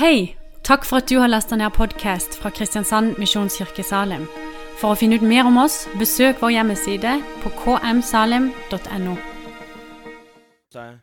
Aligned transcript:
Hei! 0.00 0.34
Takk 0.64 0.86
for 0.88 0.96
at 0.96 1.10
du 1.10 1.18
har 1.20 1.28
lasta 1.28 1.56
ned 1.60 1.74
podkast 1.76 2.38
fra 2.40 2.48
Kristiansand 2.48 3.18
Misjonskirke 3.20 3.82
Salim. 3.84 4.22
For 4.80 4.94
å 4.94 4.96
finne 4.96 5.18
ut 5.20 5.24
mer 5.28 5.44
om 5.44 5.58
oss, 5.60 5.82
besøk 6.00 6.38
vår 6.40 6.54
hjemmeside 6.54 7.10
på 7.42 7.50
kmsalim.no. 7.58 9.16
jeg. 10.72 10.94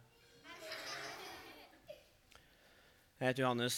Heter 3.22 3.44
Johannes. 3.44 3.78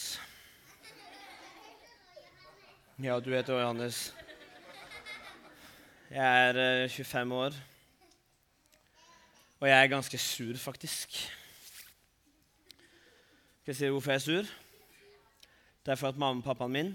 Ja, 2.96 3.20
du 3.20 3.28
heter 3.34 3.52
også 3.52 3.60
Johannes. 3.60 4.00
Jeg 6.08 6.48
er 6.48 6.62
eh, 6.64 6.88
25 6.88 7.36
år. 7.42 7.60
Og 9.60 9.68
jeg 9.68 9.76
er 9.82 9.92
ganske 9.92 10.18
sur, 10.18 10.56
faktisk. 10.56 11.20
Skal 13.60 13.74
jeg 13.74 13.80
si 13.82 13.94
hvorfor 13.98 14.16
jeg 14.16 14.22
er 14.22 14.28
sur? 14.30 14.52
Det 15.90 15.96
er 15.96 15.98
for 15.98 16.08
at 16.08 16.18
mamma 16.22 16.38
og 16.38 16.44
pappaen 16.44 16.70
min 16.70 16.90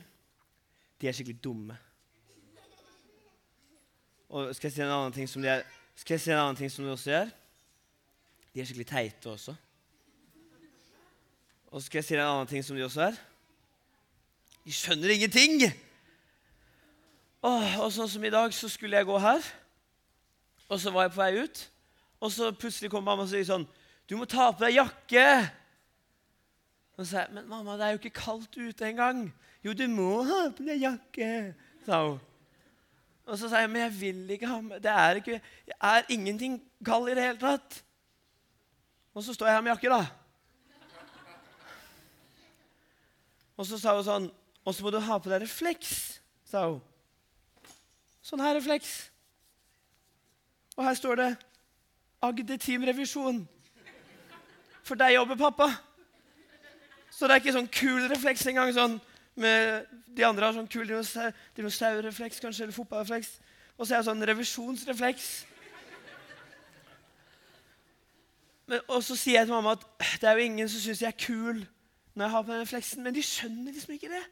de 1.02 1.08
er 1.08 1.12
skikkelig 1.12 1.42
dumme. 1.44 1.76
Og 4.30 4.56
skal 4.56 4.70
jeg 4.70 4.74
si 4.74 4.82
en 4.86 4.94
annen 4.96 5.12
ting 5.12 5.28
som 5.28 5.42
de, 5.44 5.50
er, 5.52 5.66
skal 6.00 6.16
jeg 6.16 6.22
si 6.24 6.32
en 6.32 6.40
annen 6.40 6.56
ting 6.56 6.72
som 6.72 6.86
de 6.86 6.94
også 6.94 7.10
gjør? 7.12 7.34
De 8.54 8.62
er 8.62 8.70
skikkelig 8.70 8.88
teite 8.88 9.30
også. 9.34 9.56
Og 11.68 11.84
skal 11.84 12.00
jeg 12.00 12.08
si 12.08 12.16
en 12.16 12.24
annen 12.24 12.48
ting 12.48 12.64
som 12.64 12.80
de 12.80 12.86
også 12.88 13.02
er. 13.10 13.20
De 14.64 14.78
skjønner 14.78 15.12
ingenting! 15.18 15.68
Åh, 17.44 17.76
og 17.84 17.92
sånn 17.98 18.14
som 18.16 18.24
i 18.24 18.32
dag, 18.32 18.56
så 18.56 18.72
skulle 18.72 18.96
jeg 18.96 19.12
gå 19.12 19.20
her. 19.20 19.52
Og 20.70 20.80
så 20.80 20.96
var 20.96 21.10
jeg 21.10 21.18
på 21.18 21.24
vei 21.26 21.44
ut. 21.44 21.68
Og 22.24 22.32
så 22.32 22.56
plutselig 22.56 22.96
kom 22.96 23.04
mamma 23.04 23.28
og 23.28 23.34
sier 23.36 23.44
sånn 23.44 23.68
Du 24.08 24.16
må 24.16 24.24
ta 24.24 24.54
på 24.56 24.64
deg 24.64 24.80
jakke! 24.80 25.28
Og 26.96 27.08
sa 27.08 27.26
men 27.32 27.48
mamma, 27.50 27.76
det 27.76 27.86
er 27.86 27.96
jo 27.96 28.00
ikke 28.00 28.22
kaldt 28.22 28.56
ute 28.58 28.88
engang. 28.88 29.28
Jo, 29.66 29.74
du 29.74 29.88
må 29.92 30.24
ha 30.24 30.46
på 30.56 30.64
deg 30.64 30.84
jakke, 30.84 31.30
sa 31.86 32.04
hun. 32.06 32.20
Og 33.26 33.40
så 33.42 33.50
sa 33.50 33.64
jeg, 33.64 33.72
men 33.74 33.82
jeg 33.82 33.94
vil 34.00 34.36
ikke 34.36 34.48
ha 34.48 34.60
med 34.62 34.84
Det 34.86 34.92
er 34.92 35.18
ikke 35.18 35.40
Jeg 35.66 35.78
er 35.82 36.12
ingenting 36.14 36.60
kald 36.86 37.10
i 37.10 37.16
det 37.18 37.24
hele 37.24 37.40
tatt. 37.42 37.80
Og 39.18 39.24
så 39.26 39.34
står 39.34 39.48
jeg 39.48 39.56
her 39.56 39.64
med 39.66 39.72
jakke, 39.72 39.90
da. 39.90 40.06
Og 43.58 43.66
så 43.66 43.80
sa 43.82 43.96
hun 43.96 44.06
sånn 44.06 44.30
Og 44.62 44.76
så 44.76 44.86
må 44.86 44.94
du 44.94 45.00
ha 45.02 45.18
på 45.18 45.32
deg 45.32 45.42
refleks, 45.42 46.20
sa 46.46 46.68
hun. 46.68 46.80
Sånn 48.26 48.42
her 48.42 48.56
refleks. 48.58 48.94
Og 50.76 50.86
her 50.86 50.96
står 50.98 51.20
det 51.22 51.28
Agder 52.26 52.58
Team 52.62 52.86
Revisjon. 52.86 53.44
For 54.86 54.98
deg 54.98 55.14
jobber 55.16 55.38
pappa. 55.38 55.70
Så 57.16 57.28
det 57.28 57.36
er 57.36 57.44
ikke 57.44 57.56
sånn 57.56 57.72
kul 57.72 58.08
refleks 58.12 58.44
engang. 58.50 58.74
sånn 58.76 58.98
med, 59.40 59.86
De 60.16 60.24
andre 60.28 60.48
har 60.48 60.56
sånn 60.56 60.68
kul 60.68 60.88
dinosaur, 60.88 61.32
dinosaurrefleks, 61.56 62.42
kanskje, 62.44 62.66
eller 62.66 62.76
fotballrefleks. 62.76 63.30
Og 63.78 63.86
så 63.86 63.94
er 63.94 64.02
jeg 64.02 64.08
sånn 64.10 64.26
revisjonsrefleks. 64.28 65.28
Men, 68.66 68.82
og 68.90 69.04
så 69.06 69.16
sier 69.16 69.40
jeg 69.40 69.48
til 69.48 69.54
mamma 69.54 69.76
at 69.78 69.86
det 70.22 70.28
er 70.28 70.40
jo 70.40 70.48
ingen 70.50 70.70
som 70.72 70.82
syns 70.82 71.04
jeg 71.04 71.12
er 71.12 71.20
kul 71.22 71.60
når 72.16 72.24
jeg 72.26 72.34
har 72.34 72.44
på 72.44 72.52
den 72.52 72.64
refleksen. 72.64 73.04
Men 73.06 73.16
de 73.16 73.24
skjønner 73.24 73.76
liksom 73.76 73.94
ikke 73.96 74.12
det, 74.12 74.24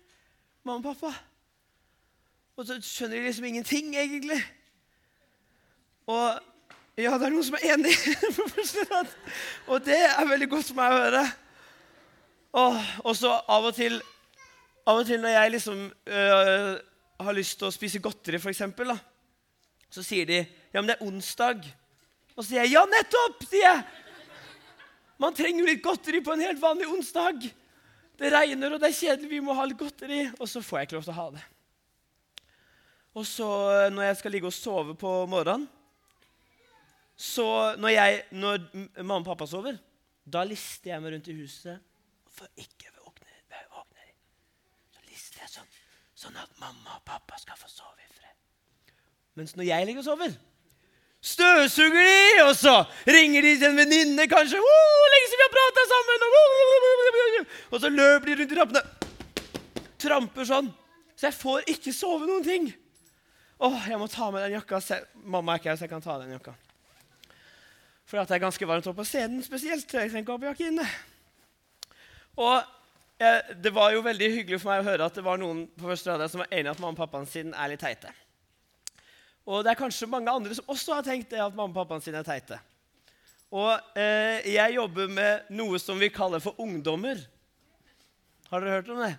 mamma 0.65 0.81
og 0.81 0.97
pappa. 0.97 1.13
Og 2.57 2.67
så 2.67 2.79
skjønner 2.81 3.19
de 3.19 3.29
liksom 3.29 3.47
ingenting, 3.47 3.93
egentlig. 3.95 4.41
Og 6.11 6.41
ja, 6.99 7.15
det 7.15 7.29
er 7.29 7.31
noen 7.31 7.47
som 7.47 7.55
er 7.61 7.77
enig. 7.77 7.95
og 9.71 9.85
det 9.85 10.01
er 10.03 10.29
veldig 10.33 10.49
godt 10.51 10.67
for 10.71 10.81
meg 10.81 10.97
å 10.97 10.99
høre. 11.05 11.23
Og 12.53 13.15
så 13.17 13.31
av 13.49 13.69
og 13.69 13.75
til 13.77 13.99
Av 14.83 14.99
og 14.99 15.07
til 15.07 15.21
når 15.23 15.31
jeg 15.31 15.51
liksom 15.53 15.83
øh, 15.87 16.71
har 17.23 17.35
lyst 17.37 17.55
til 17.55 17.69
å 17.69 17.71
spise 17.71 18.01
godteri, 18.03 18.35
for 18.35 18.51
eksempel, 18.51 18.89
da, 18.91 18.97
så 19.87 20.03
sier 20.03 20.27
de 20.27 20.41
ja, 20.41 20.81
men 20.81 20.89
det 20.89 20.97
er 20.97 21.05
onsdag. 21.05 21.61
Og 22.33 22.41
så 22.41 22.49
sier 22.49 22.65
jeg 22.65 22.73
ja, 22.73 22.81
nettopp! 22.91 23.45
sier 23.47 23.63
jeg. 23.63 23.85
Man 25.23 25.37
trenger 25.37 25.63
jo 25.63 25.69
litt 25.69 25.83
godteri 25.85 26.19
på 26.25 26.33
en 26.33 26.43
helt 26.43 26.59
vanlig 26.59 26.89
onsdag. 26.91 27.45
Det 28.19 28.31
regner, 28.33 28.75
og 28.75 28.83
det 28.83 28.89
er 28.89 28.97
kjedelig, 28.97 29.29
vi 29.31 29.39
må 29.45 29.55
ha 29.55 29.69
litt 29.69 29.79
godteri. 29.79 30.25
Og 30.35 30.51
så 30.51 30.59
får 30.59 30.81
jeg 30.81 30.89
ikke 30.89 30.97
lov 30.97 31.07
til 31.07 31.13
å 31.13 31.19
ha 31.21 31.27
det. 31.37 31.45
Og 33.13 33.29
så 33.29 33.49
når 33.93 34.09
jeg 34.09 34.19
skal 34.19 34.35
ligge 34.35 34.49
og 34.49 34.57
sove 34.57 34.97
på 34.97 35.09
morgenen 35.29 35.67
Så 37.15 37.45
når, 37.77 37.91
jeg, 37.93 38.21
når 38.35 38.63
mamma 38.99 39.21
og 39.21 39.27
pappa 39.27 39.45
sover, 39.47 39.77
da 40.25 40.41
lister 40.43 40.91
jeg 40.91 41.03
meg 41.03 41.13
rundt 41.13 41.29
i 41.29 41.35
huset 41.37 41.92
for 42.33 42.49
ikke 42.57 42.89
å 42.91 43.05
våkne. 43.05 43.29
de? 44.07 44.15
Så 44.95 45.05
lister 45.09 45.43
jeg 45.43 45.51
sånn, 45.53 45.69
sånn 46.15 46.39
at 46.41 46.57
mamma 46.61 46.97
og 46.97 47.05
pappa 47.07 47.37
skal 47.41 47.59
få 47.59 47.69
sove 47.71 48.01
i 48.01 48.09
fred. 48.11 48.35
Mens 49.39 49.55
når 49.57 49.69
jeg 49.69 49.87
ligger 49.89 50.03
og 50.03 50.07
sover, 50.07 50.35
støvsuger 51.23 52.09
de, 52.09 52.43
og 52.43 52.53
så 52.59 52.75
ringer 53.07 53.45
de 53.45 53.55
til 53.57 53.69
en 53.69 53.79
venninne, 53.79 54.27
kanskje. 54.27 54.59
'Lenge 54.59 55.27
siden 55.29 55.41
vi 55.41 55.47
har 55.47 55.55
prata 55.57 55.87
sammen!' 55.93 56.29
Og, 57.71 57.81
så 57.81 57.89
løper 57.89 58.25
de 58.27 58.35
rundt 58.39 58.51
i 58.51 58.55
trappene. 58.55 58.81
Tramper 59.97 60.45
sånn. 60.45 60.73
Så 61.15 61.29
jeg 61.29 61.37
får 61.37 61.69
ikke 61.73 61.93
sove 61.95 62.27
noen 62.27 62.43
ting. 62.45 62.67
Åh, 63.63 63.87
jeg 63.89 63.97
må 64.01 64.07
ta 64.11 64.29
med 64.33 64.43
den 64.43 64.57
jakka. 64.57 64.81
Mamma 65.23 65.53
er 65.53 65.61
ikke 65.61 65.69
her, 65.71 65.77
så 65.79 65.85
jeg 65.87 65.93
kan 65.93 66.03
ta 66.03 66.17
den 66.19 66.35
jakka. 66.35 66.53
For 68.05 68.19
det 68.19 68.35
er 68.35 68.43
ganske 68.43 68.67
varmt 68.67 68.87
oppe 68.89 69.01
på 69.01 69.07
scenen 69.07 69.41
spesielt. 69.45 69.87
Jeg 69.87 70.11
trenger 70.11 70.25
ikke 70.25 70.35
ha 70.35 70.41
på 70.41 70.49
jakke 70.51 70.67
inne. 70.67 70.87
Og 72.39 72.57
eh, 73.21 73.53
det 73.61 73.73
var 73.73 73.93
jo 73.93 74.03
veldig 74.05 74.29
hyggelig 74.39 74.61
for 74.61 74.73
meg 74.73 74.83
å 74.83 74.89
høre 74.89 75.07
at 75.07 75.17
det 75.17 75.25
var 75.25 75.41
noen 75.41 75.65
på 75.77 75.89
første 75.89 76.13
rad 76.13 76.31
som 76.31 76.43
var 76.43 76.51
enig 76.51 76.69
i 76.69 76.73
at 76.73 76.81
mamma 76.81 76.95
og 76.95 77.01
pappaen 77.03 77.29
sin 77.29 77.53
er 77.53 77.73
litt 77.73 77.83
teite. 77.83 78.11
Og 79.43 79.63
det 79.63 79.73
er 79.73 79.79
kanskje 79.79 80.09
mange 80.09 80.31
andre 80.31 80.55
som 80.55 80.69
også 80.71 80.97
har 80.97 81.05
tenkt 81.05 81.33
det 81.33 81.41
at 81.43 81.55
mamma 81.55 81.71
og 81.73 81.81
pappaen 81.81 82.03
sin 82.03 82.15
er 82.17 82.25
teite. 82.25 82.59
Og 83.53 83.99
eh, 83.99 84.41
jeg 84.49 84.79
jobber 84.79 85.11
med 85.13 85.53
noe 85.53 85.77
som 85.81 85.99
vi 86.01 86.09
kaller 86.13 86.41
for 86.41 86.57
ungdommer. 86.61 87.19
Har 88.49 88.63
dere 88.63 88.79
hørt 88.79 88.89
om 88.93 89.01
det? 89.03 89.13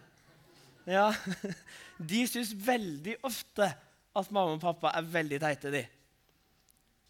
Ja. 0.91 1.13
De 2.11 2.25
syns 2.27 2.51
veldig 2.59 3.21
ofte 3.23 3.69
at 4.15 4.33
mamma 4.35 4.57
og 4.57 4.63
pappa 4.63 4.91
er 4.99 5.07
veldig 5.07 5.39
teite. 5.43 5.71
de. 5.71 5.85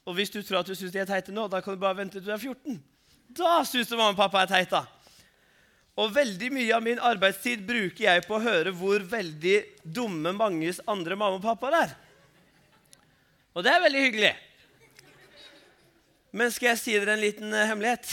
Og 0.04 0.18
hvis 0.18 0.30
du 0.30 0.42
tror 0.42 0.60
at 0.60 0.68
du 0.68 0.74
syns 0.76 0.92
de 0.92 1.00
er 1.00 1.08
teite 1.08 1.32
nå, 1.32 1.46
da 1.48 1.62
kan 1.64 1.72
du 1.72 1.80
bare 1.80 1.96
vente 1.96 2.18
til 2.18 2.26
du 2.28 2.32
er 2.34 2.40
14. 2.40 2.76
Da 3.32 3.62
syns 3.64 3.88
du 3.88 3.96
mamma 3.96 4.12
og 4.12 4.20
pappa 4.20 4.42
er 4.44 4.52
teita. 4.52 4.84
Og 5.94 6.10
veldig 6.10 6.48
mye 6.50 6.72
av 6.74 6.82
min 6.82 6.98
arbeidstid 6.98 7.62
bruker 7.66 8.08
jeg 8.08 8.24
på 8.26 8.34
å 8.34 8.42
høre 8.42 8.72
hvor 8.74 9.04
veldig 9.06 9.58
dumme 9.84 10.32
manges 10.34 10.80
andre 10.90 11.14
mamma 11.14 11.38
og 11.38 11.44
pappa 11.44 11.70
er. 11.84 11.94
Og 13.54 13.62
det 13.62 13.70
er 13.70 13.84
veldig 13.84 14.00
hyggelig. 14.08 14.32
Men 16.34 16.50
skal 16.50 16.72
jeg 16.72 16.80
si 16.80 16.96
dere 16.96 17.14
en 17.14 17.22
liten 17.22 17.54
uh, 17.54 17.62
hemmelighet? 17.62 18.10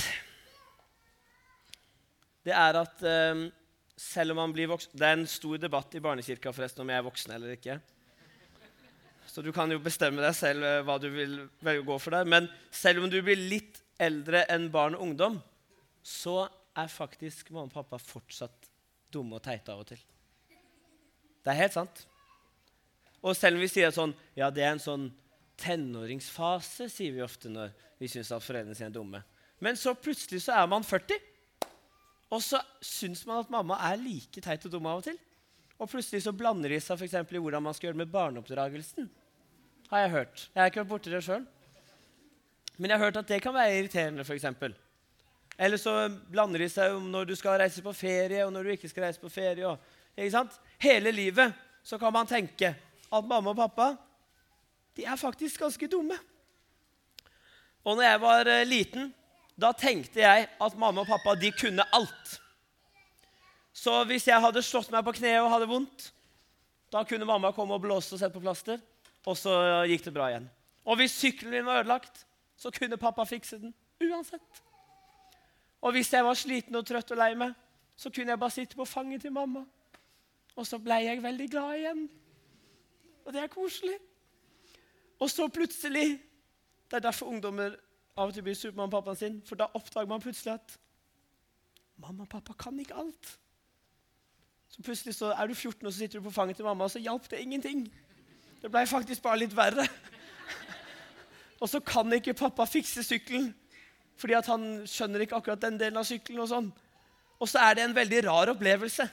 Det 2.46 2.54
er 2.54 2.78
at 2.78 3.02
uh, 3.02 3.48
selv 3.98 4.36
om 4.36 4.42
man 4.44 4.54
blir 4.54 4.70
voksen 4.70 4.94
Det 4.98 5.08
er 5.08 5.18
en 5.18 5.28
stor 5.30 5.58
debatt 5.62 5.98
i 5.98 6.02
barnekirka 6.02 6.54
forresten 6.54 6.84
om 6.86 6.94
jeg 6.94 7.02
er 7.02 7.08
voksen 7.10 7.34
eller 7.34 7.58
ikke. 7.58 7.80
Så 9.26 9.42
du 9.42 9.50
kan 9.56 9.72
jo 9.74 9.82
bestemme 9.82 10.22
deg 10.22 10.38
selv 10.38 10.62
uh, 10.62 10.84
hva 10.86 11.02
du 11.02 11.10
vil 11.10 11.38
velge 11.66 11.82
å 11.82 11.90
gå 11.96 11.98
for 12.04 12.14
der. 12.14 12.30
Men 12.30 12.46
selv 12.70 13.02
om 13.02 13.10
du 13.10 13.18
blir 13.26 13.42
litt 13.42 13.82
eldre 13.98 14.46
enn 14.54 14.70
barn 14.70 14.94
og 15.00 15.08
ungdom, 15.08 15.42
så 16.06 16.46
er 16.78 16.92
faktisk 16.92 17.52
mamma 17.52 17.68
og 17.70 17.74
pappa 17.74 18.00
fortsatt 18.02 18.70
dumme 19.12 19.38
og 19.40 19.44
teite 19.44 19.74
av 19.74 19.84
og 19.84 19.90
til. 19.92 20.00
Det 21.42 21.52
er 21.52 21.60
helt 21.64 21.76
sant. 21.76 22.06
Og 23.22 23.36
selv 23.38 23.58
om 23.58 23.64
vi 23.64 23.70
sier 23.70 23.92
sånn 23.94 24.14
Ja, 24.38 24.50
det 24.50 24.64
er 24.64 24.76
en 24.76 24.82
sånn 24.82 25.10
tenåringsfase, 25.62 26.88
sier 26.90 27.14
vi 27.14 27.22
ofte 27.22 27.52
når 27.52 27.74
vi 28.02 28.10
syns 28.10 28.32
at 28.34 28.44
foreldrene 28.44 28.78
sine 28.78 28.90
er 28.90 28.96
dumme. 28.96 29.22
Men 29.62 29.78
så 29.78 29.94
plutselig 29.94 30.42
så 30.48 30.56
er 30.58 30.70
man 30.70 30.86
40, 30.86 31.20
og 32.34 32.42
så 32.42 32.62
syns 32.82 33.26
man 33.28 33.44
at 33.44 33.52
mamma 33.54 33.78
er 33.92 34.00
like 34.02 34.42
teit 34.42 34.66
og 34.66 34.74
dum 34.74 34.88
av 34.90 35.02
og 35.02 35.10
til. 35.10 35.20
Og 35.82 35.90
plutselig 35.90 36.24
så 36.26 36.34
blander 36.34 36.72
de 36.72 36.80
seg 36.82 36.98
f.eks. 36.98 37.18
i 37.20 37.42
hvordan 37.42 37.66
man 37.66 37.76
skal 37.78 37.90
gjøre 37.90 37.98
det 37.98 38.04
med 38.06 38.14
barneoppdragelsen. 38.14 39.10
Har 39.92 40.06
jeg 40.06 40.14
hørt. 40.14 40.46
Jeg 40.54 40.62
har 40.62 40.72
ikke 40.72 40.84
vært 40.84 40.92
borti 40.94 41.14
det 41.14 41.22
sjøl. 41.26 41.46
Men 42.78 42.90
jeg 42.90 42.98
har 42.98 43.06
hørt 43.06 43.20
at 43.22 43.30
det 43.30 43.42
kan 43.44 43.54
være 43.54 43.78
irriterende, 43.78 44.26
f.eks. 44.26 44.48
Eller 45.58 45.78
så 45.78 45.94
blander 46.32 46.64
de 46.64 46.70
seg 46.72 46.96
om 46.96 47.10
når 47.12 47.32
du 47.32 47.36
skal 47.38 47.60
reise 47.62 47.84
på 47.84 47.94
ferie, 47.96 48.46
og 48.46 48.54
når 48.54 48.64
du 48.64 48.76
ikke 48.76 48.90
skal 48.90 49.08
reise 49.08 49.22
på 49.22 49.32
ferie. 49.32 49.68
Og, 49.68 49.78
ikke 50.16 50.34
sant? 50.34 50.56
Hele 50.82 51.14
livet 51.14 51.54
så 51.84 52.00
kan 52.02 52.14
man 52.14 52.30
tenke 52.30 52.74
at 53.12 53.28
mamma 53.28 53.54
og 53.54 53.60
pappa 53.60 53.92
de 54.98 55.06
er 55.08 55.20
faktisk 55.20 55.62
ganske 55.62 55.88
dumme. 55.88 56.18
Og 57.84 57.96
når 57.96 58.04
jeg 58.04 58.22
var 58.22 58.50
uh, 58.50 58.68
liten, 58.68 59.12
da 59.56 59.72
tenkte 59.78 60.22
jeg 60.22 60.48
at 60.50 60.80
mamma 60.80 61.04
og 61.04 61.10
pappa 61.10 61.36
de 61.40 61.52
kunne 61.56 61.86
alt. 61.96 62.34
Så 63.74 64.04
hvis 64.10 64.28
jeg 64.28 64.42
hadde 64.44 64.64
slått 64.66 64.92
meg 64.92 65.06
på 65.08 65.16
kneet 65.16 65.42
og 65.42 65.52
hadde 65.54 65.70
vondt, 65.70 66.10
da 66.92 67.06
kunne 67.08 67.28
mamma 67.28 67.54
komme 67.56 67.78
og 67.78 67.86
blåse 67.86 68.14
og 68.14 68.20
sette 68.20 68.36
på 68.36 68.44
plaster, 68.44 68.82
og 69.26 69.38
så 69.38 69.54
gikk 69.88 70.10
det 70.10 70.14
bra 70.16 70.28
igjen. 70.32 70.50
Og 70.84 70.98
hvis 71.00 71.16
sykkelen 71.16 71.54
min 71.56 71.66
var 71.66 71.84
ødelagt, 71.84 72.26
så 72.60 72.72
kunne 72.74 73.00
pappa 73.00 73.26
fikse 73.26 73.62
den 73.62 73.74
uansett. 74.02 74.62
Og 75.82 75.92
hvis 75.92 76.14
jeg 76.14 76.26
var 76.26 76.38
sliten 76.38 76.78
og 76.78 76.86
trøtt 76.86 77.12
og 77.12 77.18
lei 77.18 77.34
meg, 77.36 77.54
så 77.98 78.10
kunne 78.10 78.34
jeg 78.34 78.40
bare 78.40 78.54
sitte 78.54 78.78
på 78.78 78.86
fanget 78.86 79.22
til 79.22 79.34
mamma. 79.34 79.66
Og 80.56 80.68
så 80.68 80.78
ble 80.82 80.98
jeg 81.06 81.24
veldig 81.24 81.48
glad 81.50 81.78
igjen. 81.78 82.08
Og 83.26 83.34
det 83.34 83.42
er 83.42 83.52
koselig. 83.52 83.98
Og 85.20 85.30
så 85.30 85.48
plutselig 85.48 86.22
Det 86.92 86.98
er 86.98 87.00
derfor 87.00 87.26
ungdommer 87.32 87.78
av 88.18 88.28
og 88.28 88.34
til 88.36 88.44
blir 88.44 88.56
sure 88.58 88.74
på 88.76 88.88
pappaen 88.92 89.16
sin. 89.16 89.38
For 89.48 89.56
da 89.56 89.70
oppdager 89.74 90.10
man 90.10 90.20
plutselig 90.20 90.58
at 90.58 90.74
mamma 91.96 92.26
og 92.26 92.30
pappa 92.30 92.54
kan 92.60 92.80
ikke 92.80 92.98
alt. 93.00 93.30
Så 94.68 94.84
plutselig 94.84 95.16
så 95.16 95.32
er 95.32 95.48
du 95.48 95.54
14 95.54 95.86
og 95.88 95.94
så 95.94 95.98
sitter 96.00 96.20
du 96.20 96.26
på 96.26 96.34
fanget 96.36 96.56
til 96.60 96.66
mamma, 96.66 96.84
og 96.84 96.92
så 96.92 97.00
hjalp 97.00 97.30
det 97.32 97.40
ingenting. 97.40 97.86
Det 98.62 98.72
ble 98.72 98.84
faktisk 98.88 99.24
bare 99.24 99.40
litt 99.40 99.56
verre. 99.56 99.88
og 101.62 101.70
så 101.70 101.80
kan 101.80 102.14
ikke 102.14 102.34
pappa 102.34 102.66
fikse 102.66 103.04
sykkelen, 103.04 103.54
fordi 104.22 104.38
at 104.38 104.50
han 104.52 104.66
skjønner 104.90 105.26
ikke 105.26 105.40
akkurat 105.40 105.64
den 105.64 105.80
delen 105.82 105.98
av 105.98 106.06
sykkelen. 106.08 106.44
Og 106.44 106.52
sånn. 106.52 106.70
Og 107.42 107.50
så 107.50 107.64
er 107.66 107.78
det 107.78 107.88
en 107.88 107.98
veldig 107.98 108.22
rar 108.28 108.54
opplevelse. 108.54 109.08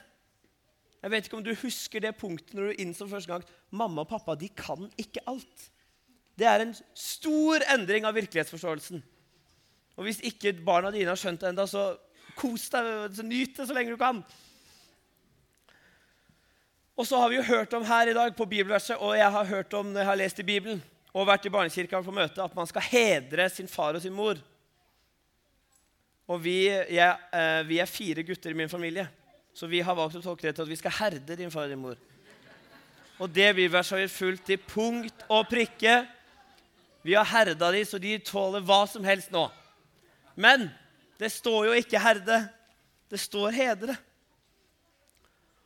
Jeg 0.99 1.13
vet 1.13 1.27
ikke 1.27 1.37
om 1.39 1.45
du 1.45 1.53
husker 1.61 2.03
det 2.03 2.17
punktet 2.19 2.53
når 2.57 2.69
du 2.69 2.81
innså 2.83 3.07
første 3.09 3.31
gang 3.31 3.45
mamma 3.71 4.03
og 4.03 4.09
pappa 4.09 4.35
de 4.37 4.49
kan 4.51 4.89
ikke 4.99 5.23
alt. 5.29 5.69
Det 6.39 6.47
er 6.47 6.63
en 6.63 6.75
stor 6.97 7.63
endring 7.73 8.05
av 8.07 8.15
virkelighetsforståelsen. 8.17 9.01
Og 9.99 10.05
hvis 10.07 10.21
ikke 10.27 10.53
barna 10.63 10.91
dine 10.93 11.11
har 11.11 11.19
skjønt 11.19 11.41
det 11.41 11.49
ennå, 11.51 11.65
så 11.67 11.93
kos 12.39 12.69
deg, 12.71 12.87
så 13.15 13.25
nyt 13.25 13.57
det 13.57 13.67
så 13.67 13.75
lenge 13.75 13.95
du 13.95 13.99
kan. 13.99 14.21
Og 16.99 17.07
så 17.07 17.19
har 17.19 17.31
vi 17.31 17.39
jo 17.39 17.47
hørt 17.47 17.73
om 17.75 17.85
her 17.87 18.11
i 18.11 18.15
dag 18.15 18.35
på 18.35 18.47
bibelverset, 18.47 18.99
og 18.99 19.15
jeg 19.15 19.31
har 19.31 19.51
hørt 19.51 19.75
om 19.75 19.91
når 19.91 20.01
jeg 20.01 20.09
har 20.09 20.19
lest 20.19 20.39
i 20.39 20.47
Bibelen 20.47 20.81
og 21.15 21.27
vært 21.27 21.47
i 21.47 21.51
barnekirka 21.51 22.01
på 22.05 22.13
møte, 22.15 22.43
at 22.43 22.55
man 22.55 22.67
skal 22.69 22.85
hedre 22.85 23.47
sin 23.51 23.67
far 23.71 23.97
og 23.97 24.03
sin 24.03 24.15
mor. 24.15 24.39
Og 26.29 26.43
vi, 26.43 26.67
jeg, 26.69 27.09
eh, 27.33 27.61
vi 27.65 27.79
er 27.81 27.89
fire 27.89 28.23
gutter 28.23 28.53
i 28.53 28.57
min 28.57 28.69
familie. 28.69 29.07
Så 29.53 29.67
vi 29.67 29.81
har 29.81 29.97
valgt 29.97 30.19
å 30.19 30.21
tolke 30.21 30.45
det 30.45 30.53
til 30.55 30.67
at 30.67 30.69
vi 30.69 30.77
skal 30.77 30.93
herde 30.99 31.37
din 31.37 31.51
far 31.51 31.65
og 31.65 31.73
din 31.73 31.81
mor. 31.81 31.97
Og 33.19 33.31
det 33.33 33.49
bibelverset 33.57 33.97
har 33.97 34.05
vi 34.05 34.11
fulgt 34.13 34.45
til 34.47 34.61
punkt 34.61 35.25
og 35.27 35.49
prikke. 35.49 36.03
Vi 37.03 37.17
har 37.17 37.27
herda 37.27 37.71
dem 37.73 37.87
så 37.87 37.97
de 37.99 38.13
tåler 38.23 38.63
hva 38.63 38.83
som 38.87 39.03
helst 39.03 39.33
nå. 39.33 39.47
Men 40.39 40.69
det 41.19 41.31
står 41.31 41.65
jo 41.65 41.71
ikke 41.71 41.99
'herde'. 41.99 42.47
Det 43.09 43.19
står 43.19 43.51
'hedre'. 43.51 43.97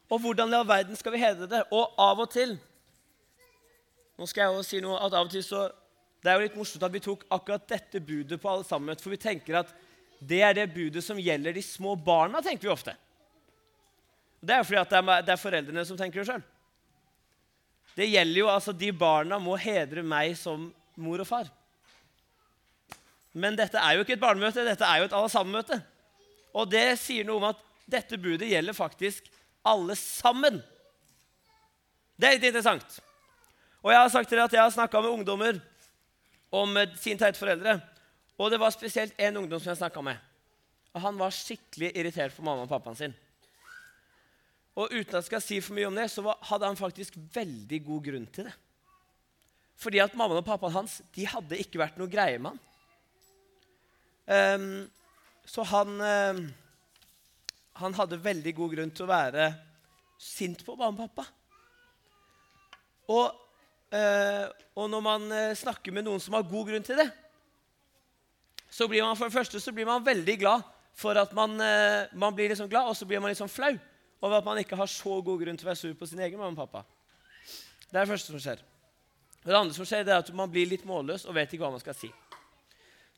Og 0.10 0.20
hvordan 0.20 0.50
i 0.50 0.56
all 0.56 0.68
verden 0.68 0.96
skal 0.96 1.12
vi 1.12 1.18
hedre 1.18 1.48
det? 1.50 1.64
Og 1.72 1.94
av 1.98 2.20
og 2.20 2.30
til 2.30 2.60
Nå 4.18 4.26
skal 4.30 4.42
jeg 4.42 4.56
jo 4.56 4.64
si 4.64 4.80
noe 4.80 5.00
at 5.02 5.14
av 5.14 5.26
og 5.26 5.32
til 5.32 5.44
så 5.44 5.72
Det 6.24 6.32
er 6.32 6.34
jo 6.38 6.46
litt 6.46 6.56
morsomt 6.56 6.84
at 6.84 6.94
vi 6.94 7.00
tok 7.04 7.26
akkurat 7.32 7.66
dette 7.68 8.00
budet 8.00 8.40
på 8.40 8.50
alle 8.50 8.64
sammen. 8.64 8.96
For 8.96 9.10
vi 9.10 9.18
tenker 9.18 9.58
at 9.60 9.74
det 10.28 10.42
er 10.46 10.56
det 10.58 10.72
budet 10.74 11.04
som 11.04 11.20
gjelder 11.20 11.56
de 11.56 11.64
små 11.66 11.96
barna, 12.00 12.42
tenker 12.44 12.68
vi 12.68 12.74
ofte. 12.74 12.96
Det 14.44 14.56
er 14.56 14.62
jo 14.62 14.68
fordi 14.68 14.98
er, 15.00 15.24
det 15.24 15.34
er 15.34 15.40
foreldrene 15.40 15.86
som 15.88 16.00
tenker 16.00 16.22
det 16.22 16.28
sjøl. 16.30 16.46
Det 17.94 18.10
gjelder 18.10 18.40
jo 18.40 18.50
altså 18.50 18.74
De 18.74 18.90
barna 18.96 19.38
må 19.40 19.56
hedre 19.60 20.04
meg 20.06 20.34
som 20.40 20.72
mor 21.00 21.22
og 21.22 21.30
far. 21.30 21.52
Men 23.34 23.58
dette 23.58 23.80
er 23.82 23.96
jo 23.96 24.04
ikke 24.04 24.18
et 24.18 24.22
barnemøte, 24.22 24.66
dette 24.66 24.86
er 24.86 25.02
jo 25.02 25.08
et 25.08 25.16
alle 25.18 25.32
sammen-møte. 25.32 25.80
Og 26.54 26.70
det 26.70 26.86
sier 27.02 27.26
noe 27.26 27.42
om 27.42 27.48
at 27.50 27.62
dette 27.90 28.20
budet 28.22 28.52
gjelder 28.52 28.78
faktisk 28.78 29.30
alle 29.66 29.96
sammen. 29.98 30.60
Det 32.18 32.28
er 32.28 32.38
litt 32.38 32.50
interessant. 32.52 33.00
Og 33.84 33.92
jeg 33.92 34.00
har 34.00 34.12
sagt 34.14 34.30
til 34.30 34.38
dere 34.38 34.48
at 34.48 34.54
jeg 34.56 34.62
har 34.62 34.76
snakka 34.76 35.02
med 35.02 35.16
ungdommer 35.18 35.58
om 36.54 36.78
sine 37.02 37.20
teite 37.20 37.40
foreldre. 37.40 37.80
Og 38.38 38.50
det 38.52 38.60
var 38.62 38.74
spesielt 38.74 39.18
én 39.22 39.38
ungdom 39.38 39.60
som 39.62 39.72
jeg 39.72 39.82
snakka 39.82 40.02
med. 40.02 40.18
Og 40.94 41.02
han 41.02 41.18
var 41.18 41.34
skikkelig 41.34 41.92
irritert 41.98 42.36
på 42.36 42.46
mamma 42.46 42.66
og 42.66 42.72
pappaen 42.72 42.98
sin. 42.98 43.16
Og 44.74 44.90
uten 44.90 45.14
at 45.14 45.20
jeg 45.22 45.30
skal 45.30 45.44
si 45.46 45.60
for 45.62 45.78
mye 45.78 45.90
om 45.90 45.98
det, 45.98 46.08
så 46.10 46.26
hadde 46.50 46.70
han 46.70 46.80
faktisk 46.80 47.18
veldig 47.34 47.80
god 47.86 48.06
grunn 48.08 48.26
til 48.34 48.50
det. 48.50 48.56
Fordi 49.78 50.02
at 50.02 50.16
mammaen 50.18 50.42
og 50.42 50.48
pappaen 50.48 50.74
hans 50.74 51.00
de 51.14 51.28
hadde 51.30 51.60
ikke 51.62 51.82
vært 51.82 52.00
noe 52.00 52.10
greie 52.10 52.40
med 52.42 52.54
han. 52.54 52.62
Um, 54.24 54.68
så 55.46 55.66
han, 55.68 55.98
um, 56.00 56.44
han 57.82 57.98
hadde 57.98 58.22
veldig 58.24 58.54
god 58.56 58.76
grunn 58.78 58.94
til 58.96 59.06
å 59.06 59.12
være 59.12 59.50
sint 60.22 60.64
på 60.66 60.78
mamma 60.80 61.06
og 61.06 61.10
pappa. 61.10 61.28
Og, 63.14 63.42
uh, 63.94 64.46
og 64.80 64.88
når 64.90 65.04
man 65.06 65.28
uh, 65.34 65.58
snakker 65.60 65.94
med 65.94 66.08
noen 66.08 66.24
som 66.24 66.38
har 66.38 66.48
god 66.48 66.72
grunn 66.72 66.88
til 66.88 67.02
det, 67.02 67.10
så 68.74 68.88
blir 68.90 69.06
man 69.06 69.18
for 69.18 69.30
det 69.30 69.38
første 69.38 69.62
så 69.62 69.74
blir 69.76 69.86
man 69.86 70.06
veldig 70.06 70.36
glad 70.42 70.66
for 70.98 71.18
at 71.18 71.34
man, 71.38 71.54
uh, 71.62 72.10
man 72.18 72.34
blir 72.34 72.50
liksom 72.50 72.70
glad, 72.70 72.90
og 72.90 72.98
så 72.98 73.06
blir 73.06 73.22
man 73.22 73.30
litt 73.30 73.42
sånn 73.42 73.52
flau 73.52 73.74
over 74.24 74.40
at 74.40 74.46
man 74.48 74.62
ikke 74.62 74.78
har 74.80 74.90
så 74.90 75.20
god 75.22 75.42
grunn 75.44 75.58
til 75.60 75.68
å 75.68 75.72
være 75.72 75.82
sur 75.82 75.96
på 76.00 76.08
sin 76.10 76.22
egen 76.24 76.40
mamma 76.40 76.56
og 76.56 76.64
pappa. 76.64 76.86
Det 77.90 78.00
er 78.00 78.06
det 78.06 78.14
første 78.14 78.34
som 78.34 78.42
skjer. 78.42 78.62
Det 79.44 79.56
andre 79.58 79.76
som 79.76 79.86
skjer, 79.86 80.06
det 80.08 80.14
er 80.16 80.24
at 80.24 80.32
man 80.34 80.50
blir 80.50 80.70
litt 80.70 80.86
målløs 80.88 81.28
og 81.28 81.36
vet 81.36 81.52
ikke 81.52 81.66
hva 81.66 81.74
man 81.76 81.84
skal 81.84 81.98
si. 81.98 82.10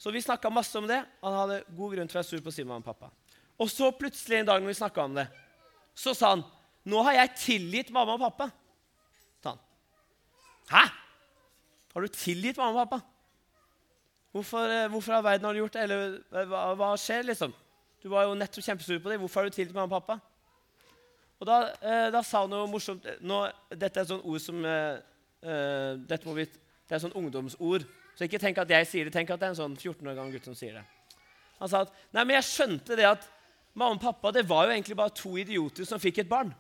Så 0.02 0.12
vi 0.12 0.24
snakka 0.24 0.50
masse 0.52 0.76
om 0.80 0.88
det. 0.90 0.98
Han 1.24 1.38
hadde 1.38 1.62
god 1.78 1.96
grunn 1.96 2.10
til 2.10 2.18
å 2.18 2.20
være 2.20 2.30
sur 2.32 2.44
på 2.44 2.52
sin 2.52 2.68
mamma 2.68 2.82
og 2.84 2.90
pappa. 2.90 3.12
Og 3.62 3.70
så 3.72 3.92
plutselig 3.96 4.42
en 4.42 4.50
dag 4.50 4.64
når 4.64 4.74
vi 4.74 4.80
snakka 4.82 5.06
om 5.06 5.16
det, 5.16 5.28
så 5.96 6.12
sa 6.18 6.34
han 6.34 6.44
nå 6.86 7.02
har 7.08 7.22
jeg 7.22 7.36
tilgitt 7.42 7.94
mamma 7.94 8.18
og 8.18 8.26
pappa. 8.26 8.50
Sa 9.42 9.54
han. 9.54 9.62
Hæ? 10.74 10.84
Har 11.94 12.04
du 12.04 12.18
tilgitt 12.18 12.60
mamma 12.60 12.84
og 12.84 12.90
pappa? 12.90 13.15
Hvorfor, 14.36 14.68
eh, 14.68 14.90
hvorfor 14.92 15.16
av 15.16 15.24
verden 15.24 15.48
har 15.48 15.56
du 15.56 15.62
gjort 15.62 15.76
det? 15.78 15.84
Eller 15.88 16.18
eh, 16.20 16.48
hva, 16.52 16.64
hva 16.76 16.90
skjer, 17.00 17.24
liksom? 17.30 17.54
Du 18.04 18.10
var 18.12 18.26
jo 18.28 18.34
nettopp 18.36 18.66
kjempesur 18.66 19.00
på 19.00 19.10
det. 19.10 19.20
Hvorfor 19.22 19.42
har 19.42 19.48
du 19.48 19.56
tilgitt 19.56 19.76
mamma 19.76 19.88
og 19.88 20.02
pappa? 20.02 20.20
Og 21.40 21.48
da, 21.48 21.60
eh, 21.80 22.08
da 22.12 22.22
sa 22.24 22.44
han 22.44 22.52
noe 22.52 22.68
morsomt 22.72 23.06
Nå, 23.24 23.40
Dette 23.72 24.00
er 24.00 24.06
et 24.06 24.12
sånt 24.12 24.28
ord 24.28 24.44
som 24.44 24.60
eh, 24.68 25.00
eh, 25.44 25.96
dette 26.08 26.28
må 26.28 26.36
vi, 26.38 26.46
Det 26.48 26.94
er 26.94 27.00
et 27.00 27.06
sånt 27.08 27.18
ungdomsord. 27.18 27.88
Så 28.16 28.28
ikke 28.28 28.40
tenk 28.44 28.60
at 28.60 28.76
jeg 28.76 28.88
sier 28.92 29.08
det, 29.08 29.16
tenk 29.16 29.32
at 29.32 29.40
det 29.42 29.50
er 29.50 29.56
en 29.56 29.62
sånn 29.64 29.80
14 29.80 30.04
år 30.04 30.20
gammel 30.20 30.36
gutt 30.36 30.48
som 30.48 30.56
sier 30.56 30.78
det. 30.78 30.86
Han 31.62 31.72
sa 31.72 31.86
at 31.86 31.96
nei, 32.12 32.24
men 32.24 32.38
jeg 32.38 32.48
skjønte 32.50 33.00
det 33.00 33.08
at 33.08 33.26
mamma 33.74 33.98
og 33.98 34.04
pappa 34.04 34.32
det 34.36 34.46
var 34.48 34.68
jo 34.68 34.76
egentlig 34.76 35.00
bare 35.00 35.16
to 35.16 35.34
idioter 35.40 35.88
som 35.88 36.00
fikk 36.00 36.24
et 36.24 36.32
barn. 36.32 36.54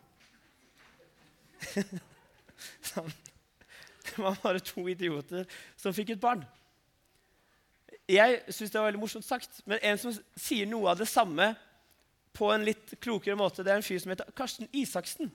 sånn. 2.92 3.12
Det 4.06 4.22
var 4.22 4.36
bare 4.38 4.62
to 4.62 4.83
idioter 4.88 5.48
som 5.81 5.94
fikk 5.95 6.12
et 6.13 6.22
barn. 6.22 6.44
Jeg 8.10 8.42
syns 8.54 8.69
det 8.69 8.78
var 8.78 8.92
veldig 8.92 9.02
morsomt 9.02 9.25
sagt, 9.25 9.62
men 9.66 9.81
en 9.81 9.98
som 9.98 10.13
sier 10.38 10.68
noe 10.69 10.92
av 10.92 11.00
det 11.00 11.07
samme 11.10 11.54
på 12.36 12.52
en 12.54 12.66
litt 12.68 12.94
klokere 13.02 13.38
måte. 13.40 13.63
Det 13.63 13.72
er 13.74 13.80
en 13.80 13.86
fyr 13.86 14.02
som 14.04 14.12
heter 14.13 14.30
Karsten 14.38 14.69
Isaksen. 14.75 15.31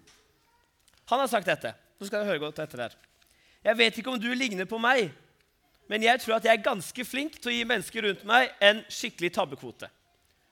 Han 1.10 1.22
har 1.22 1.30
sagt 1.30 1.48
dette. 1.50 1.72
Nå 1.98 2.06
skal 2.06 2.22
dere 2.22 2.30
høre 2.30 2.44
godt 2.44 2.60
etter 2.62 2.84
der. 2.84 2.94
Jeg 3.66 3.76
vet 3.76 3.98
ikke 3.98 4.12
om 4.12 4.20
du 4.20 4.30
ligner 4.32 4.68
på 4.68 4.78
meg, 4.80 5.10
men 5.90 6.04
jeg 6.06 6.22
tror 6.22 6.36
at 6.38 6.46
jeg 6.46 6.54
er 6.54 6.64
ganske 6.64 7.04
flink 7.04 7.40
til 7.40 7.50
å 7.50 7.54
gi 7.56 7.64
mennesker 7.66 8.06
rundt 8.06 8.22
meg 8.28 8.52
en 8.62 8.84
skikkelig 8.88 9.32
tabbekvote. 9.34 9.90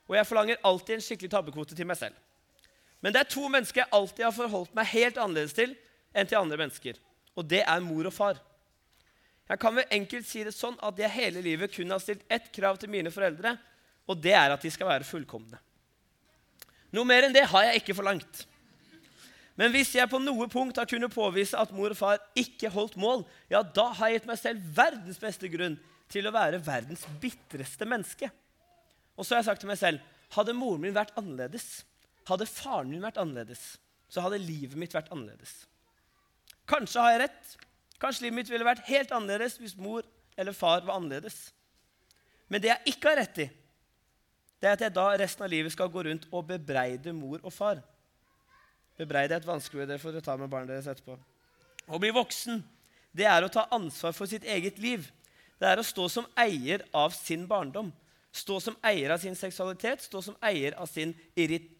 Og 0.09 0.17
jeg 0.17 0.27
forlanger 0.27 0.59
alltid 0.67 0.97
en 0.97 1.05
skikkelig 1.05 1.31
tabbekvote 1.31 1.77
til 1.77 1.87
meg 1.87 1.97
selv. 1.97 2.17
Men 2.99 3.15
det 3.15 3.21
er 3.21 3.31
to 3.31 3.47
mennesker 3.47 3.85
jeg 3.85 3.93
alltid 3.95 4.25
har 4.27 4.35
forholdt 4.35 4.75
meg 4.75 4.91
helt 4.91 5.17
annerledes 5.21 5.55
til 5.55 5.77
enn 6.11 6.27
til 6.27 6.41
andre 6.41 6.59
mennesker. 6.59 6.99
Og 7.39 7.47
det 7.47 7.63
er 7.63 7.85
mor 7.85 8.09
og 8.09 8.13
far. 8.13 8.41
Jeg 9.49 9.61
kan 9.61 9.73
vel 9.73 9.95
enkelt 9.97 10.27
si 10.29 10.43
det 10.45 10.53
sånn 10.53 10.77
at 10.85 10.99
jeg 11.01 11.09
hele 11.15 11.41
livet 11.41 11.73
kun 11.73 11.89
har 11.89 12.01
stilt 12.03 12.21
ett 12.29 12.51
krav 12.53 12.77
til 12.77 12.91
mine 12.93 13.09
foreldre, 13.13 13.55
og 14.09 14.21
det 14.21 14.35
er 14.37 14.53
at 14.53 14.61
de 14.61 14.71
skal 14.73 14.89
være 14.89 15.07
fullkomne. 15.07 15.57
Noe 16.93 17.05
mer 17.05 17.25
enn 17.25 17.33
det 17.33 17.47
har 17.49 17.67
jeg 17.67 17.81
ikke 17.81 17.97
forlangt. 17.97 18.45
Men 19.59 19.73
hvis 19.73 19.91
jeg 19.97 20.09
på 20.09 20.21
noe 20.21 20.47
punkt 20.49 20.77
har 20.79 20.87
kunnet 20.87 21.11
påvise 21.11 21.57
at 21.59 21.73
mor 21.75 21.91
og 21.91 21.99
far 21.99 22.21
ikke 22.37 22.71
holdt 22.71 22.95
mål, 23.01 23.25
ja, 23.51 23.59
da 23.61 23.89
har 23.97 24.09
jeg 24.09 24.21
gitt 24.21 24.29
meg 24.29 24.39
selv 24.39 24.69
verdens 24.77 25.19
beste 25.21 25.49
grunn 25.51 25.75
til 26.09 26.29
å 26.29 26.33
være 26.33 26.61
verdens 26.63 27.03
bitreste 27.21 27.85
menneske. 27.89 28.29
Og 29.19 29.25
så 29.25 29.35
har 29.35 29.41
jeg 29.41 29.49
sagt 29.49 29.65
til 29.65 29.71
meg 29.71 29.81
selv 29.81 30.05
hadde 30.37 30.55
moren 30.55 30.85
min 30.85 30.95
vært 30.95 31.15
annerledes, 31.19 31.81
hadde 32.29 32.47
faren 32.49 32.91
min 32.93 33.03
vært 33.03 33.17
annerledes, 33.21 33.73
så 34.09 34.23
hadde 34.23 34.41
livet 34.41 34.77
mitt 34.79 34.93
vært 34.95 35.09
annerledes. 35.13 35.65
Kanskje 36.69 37.03
har 37.03 37.15
jeg 37.15 37.21
rett. 37.25 37.55
Kanskje 37.99 38.25
livet 38.25 38.39
mitt 38.39 38.51
ville 38.51 38.67
vært 38.67 38.87
helt 38.87 39.11
annerledes 39.15 39.57
hvis 39.59 39.75
mor 39.79 40.05
eller 40.39 40.55
far 40.55 40.85
var 40.87 40.99
annerledes. 40.99 41.49
Men 42.49 42.63
det 42.63 42.71
jeg 42.71 42.95
ikke 42.95 43.11
har 43.11 43.19
rett 43.21 43.41
i, 43.43 43.47
det 44.59 44.67
er 44.67 44.75
at 44.75 44.83
jeg 44.83 44.95
da 44.95 45.05
resten 45.19 45.45
av 45.45 45.51
livet 45.51 45.71
skal 45.71 45.91
gå 45.91 46.03
rundt 46.07 46.25
og 46.31 46.47
bebreide 46.49 47.13
mor 47.15 47.39
og 47.43 47.53
far. 47.53 47.79
Bebreide 48.99 49.37
er 49.37 49.43
et 49.43 49.47
vanskelig 49.47 49.85
ord. 49.85 49.91
Det 49.91 50.01
får 50.01 50.17
dere 50.17 50.25
ta 50.25 50.35
med 50.39 50.51
barnet 50.51 50.73
deres 50.73 50.89
etterpå. 50.91 51.15
Å 51.87 51.99
bli 52.01 52.11
voksen 52.15 52.59
det 53.15 53.25
er 53.25 53.45
å 53.45 53.51
ta 53.51 53.65
ansvar 53.73 54.13
for 54.15 54.29
sitt 54.29 54.43
eget 54.43 54.79
liv. 54.81 55.07
Det 55.59 55.67
er 55.67 55.79
å 55.79 55.85
stå 55.85 56.07
som 56.11 56.27
eier 56.39 56.83
av 56.95 57.15
sin 57.15 57.47
barndom. 57.47 57.91
Stå 58.35 58.59
som 58.61 58.77
eier 58.85 59.15
av 59.15 59.21
sin 59.23 59.35
seksualitet, 59.35 60.03
stå 60.05 60.21
som 60.21 60.37
eier 60.45 60.75
av 60.79 60.87
sin 60.91 61.15
irrit 61.35 61.75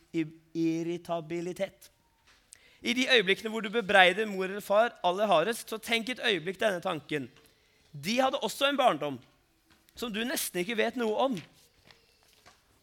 irritabilitet. 0.58 1.92
I 2.82 2.94
de 2.96 3.08
øyeblikkene 3.12 3.52
hvor 3.52 3.62
du 3.62 3.70
bebreider 3.70 4.28
mor 4.30 4.48
eller 4.48 4.64
far 4.64 4.94
aller 5.04 5.28
hardest, 5.28 5.70
så 5.70 5.78
tenk 5.78 6.10
et 6.10 6.22
øyeblikk 6.24 6.60
denne 6.62 6.82
tanken. 6.82 7.28
De 7.92 8.20
hadde 8.22 8.40
også 8.40 8.70
en 8.70 8.78
barndom 8.80 9.20
som 10.00 10.14
du 10.14 10.22
nesten 10.24 10.62
ikke 10.62 10.78
vet 10.80 11.00
noe 11.00 11.16
om. 11.28 11.36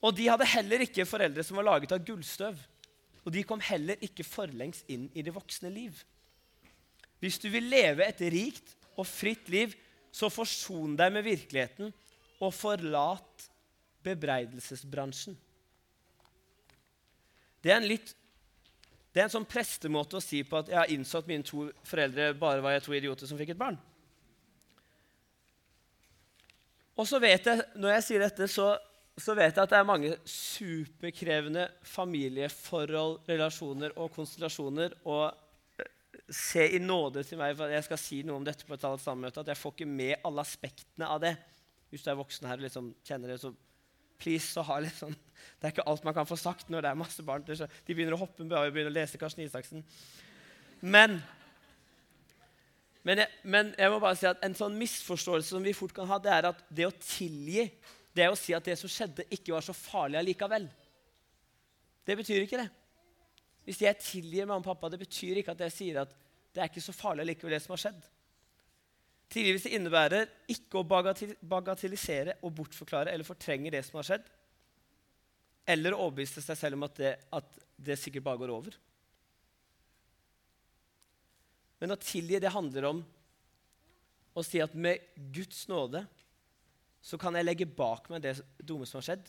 Og 0.05 0.12
de 0.17 0.29
hadde 0.29 0.49
heller 0.53 0.85
ikke 0.85 1.07
foreldre 1.09 1.45
som 1.47 1.57
var 1.57 1.71
laget 1.71 1.95
av 1.97 2.05
gullstøv. 2.05 2.59
og 3.26 3.33
de 3.35 3.43
kom 3.43 3.59
heller 3.59 3.99
ikke 4.07 4.23
forlengs 4.23 4.85
inn 4.87 5.09
i 5.19 5.23
det 5.26 5.33
voksne 5.35 5.67
liv. 5.67 5.97
Hvis 7.19 7.41
du 7.43 7.49
vil 7.50 7.65
leve 7.67 8.05
et 8.07 8.21
rikt 8.21 8.76
og 8.95 9.03
fritt 9.07 9.49
liv, 9.50 9.73
så 10.15 10.31
forson 10.31 10.95
deg 10.95 11.11
med 11.12 11.26
virkeligheten 11.26 11.91
og 12.38 12.55
forlat 12.55 13.49
bebreidelsesbransjen. 14.07 15.35
Det 17.65 17.73
er 17.73 17.81
en 17.81 17.91
litt 17.91 18.15
det 19.16 19.23
er 19.23 19.30
en 19.30 19.32
sånn 19.32 19.49
prestemåte 19.49 20.18
å 20.18 20.20
si 20.20 20.42
på 20.44 20.58
at 20.58 20.68
jeg 20.68 20.76
har 20.76 20.90
innså 20.92 21.23
at 21.23 21.28
mine 21.30 21.44
to 21.46 21.70
foreldre 21.88 22.35
bare 22.37 22.61
var 22.61 22.75
jeg 22.75 22.82
to 22.85 22.92
idioter 22.99 23.30
som 23.30 23.38
fikk 23.40 23.54
et 23.54 23.61
barn. 23.62 23.78
Og 27.00 27.08
så 27.08 27.20
vet 27.23 27.49
jeg, 27.49 27.64
Når 27.80 27.94
jeg 27.94 28.04
sier 28.04 28.25
dette, 28.26 28.49
så, 28.52 28.66
så 29.16 29.32
vet 29.38 29.56
jeg 29.56 29.62
at 29.62 29.73
det 29.73 29.78
er 29.78 29.88
mange 29.88 30.12
superkrevende 30.28 31.64
familieforhold, 31.88 33.23
relasjoner 33.32 33.96
og 33.96 34.12
konstellasjoner. 34.12 34.99
Og 35.08 35.25
eh, 35.80 35.88
se 36.28 36.68
i 36.76 36.80
nåde 36.85 37.25
til 37.25 37.40
meg 37.40 37.56
for 37.56 37.73
jeg 37.73 37.88
skal 37.88 38.02
si 38.02 38.20
noe 38.20 38.42
om 38.42 38.44
dette 38.44 38.68
på 38.68 38.76
et 38.76 38.85
annet 38.85 39.04
sammøte, 39.04 39.40
at 39.40 39.52
jeg 39.54 39.62
får 39.62 39.78
ikke 39.78 39.92
med 39.96 40.28
alle 40.28 40.44
aspektene 40.44 41.08
av 41.08 41.25
det. 41.25 41.32
Hvis 41.88 42.04
du 42.04 42.12
er 42.12 42.20
voksen 42.20 42.52
her 42.52 42.61
og 42.61 42.68
liksom 42.68 42.92
kjenner 43.08 43.32
det, 43.32 43.40
så 43.40 43.56
please, 44.18 44.49
så 44.50 44.64
ha 44.66 44.80
litt 44.82 44.96
sånn 44.99 45.16
det 45.56 45.68
er 45.68 45.73
ikke 45.73 45.87
alt 45.88 46.04
man 46.04 46.14
kan 46.16 46.28
få 46.28 46.37
sagt 46.38 46.68
når 46.73 46.85
det 46.85 46.90
er 46.90 46.99
masse 46.99 47.23
barn. 47.25 47.44
De 47.46 47.94
begynner 47.94 48.16
å 48.16 48.20
hoppe 48.20 48.44
og 48.44 48.50
begynner 48.75 48.90
å 48.90 48.94
lese 48.94 49.18
Karsten 49.20 49.44
Isaksen. 49.44 49.85
Men, 50.85 51.16
men, 53.06 53.23
jeg, 53.23 53.30
men, 53.42 53.70
jeg, 53.78 53.92
må 53.92 54.00
bare 54.02 54.18
si 54.20 54.28
at 54.28 54.42
en 54.44 54.56
sånn 54.58 54.76
misforståelse 54.76 55.54
som 55.54 55.64
vi 55.64 55.75
fort 55.76 55.94
kan 55.96 56.08
ha, 56.11 56.18
det 56.23 56.32
er 56.35 56.50
at 56.50 56.61
det 56.68 56.88
å 56.88 56.96
tilgi 57.00 57.70
det 58.16 58.25
er 58.25 58.32
å 58.32 58.38
si 58.38 58.54
at 58.56 58.64
det 58.64 58.78
som 58.80 58.88
skjedde, 58.88 59.26
ikke 59.32 59.52
var 59.52 59.64
så 59.64 59.75
farlig 59.76 60.16
allikevel. 60.16 60.64
Det 62.06 62.14
betyr 62.16 62.46
ikke 62.46 62.62
det. 62.62 62.68
Hvis 63.66 63.82
jeg 63.82 64.00
tilgir 64.00 64.46
mamma 64.49 64.62
og 64.62 64.68
pappa, 64.70 64.88
det 64.88 65.02
betyr 65.02 65.42
ikke 65.42 65.52
at 65.52 65.64
jeg 65.66 65.75
sier 65.75 65.99
at 66.04 66.14
det 66.54 66.62
er 66.62 66.70
ikke 66.70 66.85
så 66.85 66.94
farlig 66.96 67.26
allikevel, 67.26 67.52
det 67.52 67.61
som 67.64 67.75
har 67.75 67.82
skjedd. 67.82 68.06
Tilgivelse 69.33 69.73
innebærer 69.75 70.28
ikke 70.52 70.80
å 70.80 70.87
bagatellisere 70.87 72.37
og 72.47 72.54
bortforklare 72.61 73.11
eller 73.12 73.26
fortrenge 73.26 73.73
det 73.75 73.83
som 73.87 73.99
har 73.99 74.06
skjedd, 74.06 74.26
eller 75.66 75.95
å 75.95 76.04
overbevise 76.06 76.45
seg 76.45 76.59
selv 76.59 76.78
om 76.78 76.87
at 76.87 77.00
det, 77.00 77.14
at 77.35 77.59
det 77.76 77.99
sikkert 77.99 78.26
bare 78.28 78.40
går 78.45 78.52
over. 78.54 78.76
Men 81.83 81.92
å 81.92 82.00
tilgi 82.00 82.38
det 82.40 82.54
handler 82.54 82.87
om 82.88 83.02
å 84.37 84.45
si 84.47 84.61
at 84.62 84.76
med 84.78 85.02
Guds 85.35 85.66
nåde 85.68 86.04
så 87.04 87.18
kan 87.21 87.37
jeg 87.37 87.47
legge 87.47 87.68
bak 87.68 88.09
meg 88.12 88.23
det 88.25 88.37
dumme 88.59 88.87
som 88.88 89.00
har 89.00 89.09
skjedd, 89.11 89.26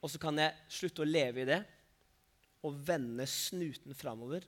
og 0.00 0.12
så 0.12 0.20
kan 0.22 0.38
jeg 0.38 0.54
slutte 0.70 1.02
å 1.02 1.08
leve 1.08 1.42
i 1.42 1.48
det 1.48 1.60
og 2.66 2.78
vende 2.86 3.26
snuten 3.30 3.94
framover 3.96 4.46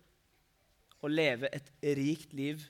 og 0.98 1.12
leve 1.12 1.50
et 1.54 1.70
rikt 1.98 2.34
liv 2.36 2.62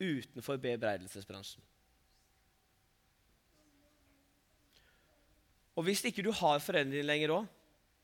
utenfor 0.00 0.58
bebreidelsesbransjen. 0.60 1.62
Og 5.78 5.86
hvis 5.86 6.02
ikke 6.08 6.24
du 6.24 6.32
har 6.34 6.60
foreldrene 6.60 6.98
dine 6.98 7.08
lenger 7.08 7.34
òg, 7.38 7.48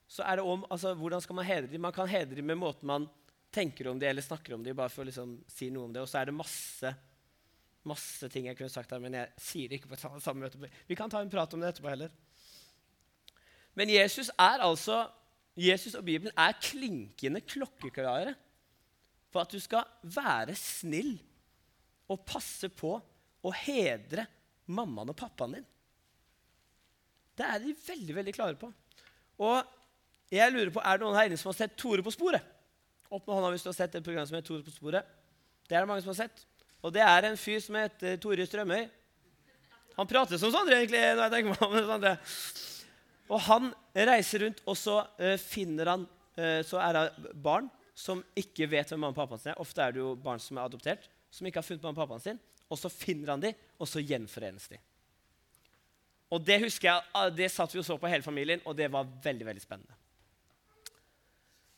så 0.08 0.22
er 0.22 0.38
det 0.38 0.46
om 0.46 0.62
altså, 0.70 0.94
hvordan 0.94 1.22
skal 1.22 1.36
man 1.36 1.48
hedre 1.48 1.70
dem. 1.72 1.82
Man 1.82 1.94
kan 1.94 2.08
hedre 2.08 2.38
dem 2.38 2.46
med 2.46 2.60
måten 2.60 2.86
man 2.88 3.08
tenker 3.52 3.88
om 3.90 3.98
dem 3.98 4.10
eller 4.10 4.24
snakker 4.24 4.54
om 4.54 4.62
dem, 4.64 4.76
bare 4.76 4.92
for 4.92 5.02
å 5.02 5.08
liksom, 5.08 5.34
si 5.50 5.68
noe 5.72 5.88
om 5.88 5.92
det. 5.94 6.04
Og 6.04 6.10
så 6.10 6.20
er 6.20 6.30
det 6.30 6.36
masse, 6.36 6.92
masse 7.88 8.30
ting 8.32 8.48
jeg 8.48 8.58
kunne 8.58 8.72
sagt 8.72 8.92
her, 8.94 9.02
men 9.02 9.18
jeg 9.18 9.44
sier 9.48 9.68
det 9.68 9.80
ikke 9.80 9.92
på 9.94 10.00
samme 10.22 10.44
møte. 10.44 10.70
Vi 10.86 10.98
kan 10.98 11.12
ta 11.12 11.22
en 11.24 11.32
prat 11.32 11.56
om 11.56 11.62
det 11.62 11.74
etterpå 11.74 11.90
heller. 11.90 12.12
Men 13.76 13.92
Jesus 13.92 14.30
er 14.32 14.62
altså, 14.64 15.02
Jesus 15.56 15.96
og 15.98 16.04
Bibelen 16.06 16.32
er 16.36 16.56
klinkende 16.60 17.42
klokkeklare 17.44 18.36
for 19.32 19.42
at 19.42 19.52
du 19.52 19.60
skal 19.60 19.84
være 20.16 20.54
snill 20.56 21.16
og 22.12 22.24
passe 22.26 22.70
på 22.70 22.94
å 22.96 23.52
hedre 23.64 24.26
mammaen 24.66 25.12
og 25.12 25.18
pappaen 25.18 25.58
din. 25.58 25.66
Det 27.36 27.46
er 27.46 27.62
de 27.62 27.74
veldig 27.86 28.16
veldig 28.16 28.34
klare 28.34 28.58
på. 28.58 28.70
Og 29.44 29.56
jeg 30.32 30.52
lurer 30.52 30.72
på, 30.74 30.80
Er 30.80 30.98
det 30.98 31.04
noen 31.04 31.16
her 31.18 31.28
inne 31.28 31.38
som 31.38 31.52
har 31.52 31.58
sett 31.58 31.76
Tore 31.78 32.02
på 32.02 32.14
sporet? 32.14 32.42
Opp 33.10 33.26
med 33.26 33.36
hånda 33.36 33.52
hvis 33.54 33.62
du 33.62 33.70
har 33.70 33.78
sett 33.78 33.94
et 33.94 34.04
program 34.04 34.26
som 34.26 34.38
heter 34.38 34.48
Tore 34.48 34.66
på 34.66 34.74
sporet. 34.74 35.06
Det 35.68 35.76
er 35.76 35.84
det 35.84 35.90
mange 35.90 36.02
som 36.02 36.14
har 36.14 36.22
sett. 36.24 36.46
Og 36.82 36.94
det 36.94 37.02
er 37.04 37.28
en 37.28 37.38
fyr 37.38 37.60
som 37.62 37.78
heter 37.78 38.16
Tore 38.22 38.46
Strømøy. 38.46 38.88
Han 39.96 40.08
prater 40.08 40.40
som 40.40 40.52
Sondre, 40.52 40.80
egentlig. 40.80 41.00
når 41.00 41.22
jeg 41.24 41.34
tenker 41.34 41.52
meg 41.52 41.62
om 41.66 41.88
Sondre. 41.92 42.16
Og 43.26 43.42
han 43.48 43.70
reiser 44.06 44.44
rundt, 44.44 44.60
og 44.66 44.76
så 44.78 45.00
uh, 45.18 45.34
finner 45.40 45.90
han 45.90 46.04
uh, 46.38 46.60
Så 46.66 46.78
er 46.78 46.94
det 46.94 47.32
barn 47.42 47.70
som 47.96 48.20
ikke 48.36 48.68
vet 48.70 48.92
hvem 48.92 49.00
mamma 49.02 49.14
og 49.14 49.18
pappaen 49.22 49.40
sin 49.42 49.52
er. 49.54 49.60
Ofte 49.62 49.82
er 49.82 49.94
det 49.94 50.02
jo 50.02 50.12
barn 50.20 50.42
som 50.42 50.58
er 50.58 50.68
adoptert, 50.68 51.08
som 51.30 51.46
ikke 51.46 51.60
har 51.60 51.66
funnet 51.66 51.84
mamma 51.84 51.96
og 51.96 52.02
pappaen 52.04 52.24
sin. 52.24 52.42
Og 52.66 52.80
så 52.80 52.90
finner 52.90 53.34
han 53.34 53.42
de, 53.42 53.52
og 53.78 53.88
så 53.88 54.02
gjenforenes 54.02 54.68
de. 54.72 54.78
Og 56.34 56.42
det 56.42 56.58
husker 56.64 56.88
jeg, 56.88 57.04
ah, 57.14 57.28
det 57.30 57.48
satt 57.54 57.74
vi 57.74 57.80
og 57.80 57.86
så 57.86 57.96
på 58.00 58.10
hele 58.10 58.26
familien, 58.26 58.62
og 58.66 58.74
det 58.78 58.88
var 58.92 59.06
veldig 59.22 59.46
veldig 59.46 59.62
spennende. 59.62 59.94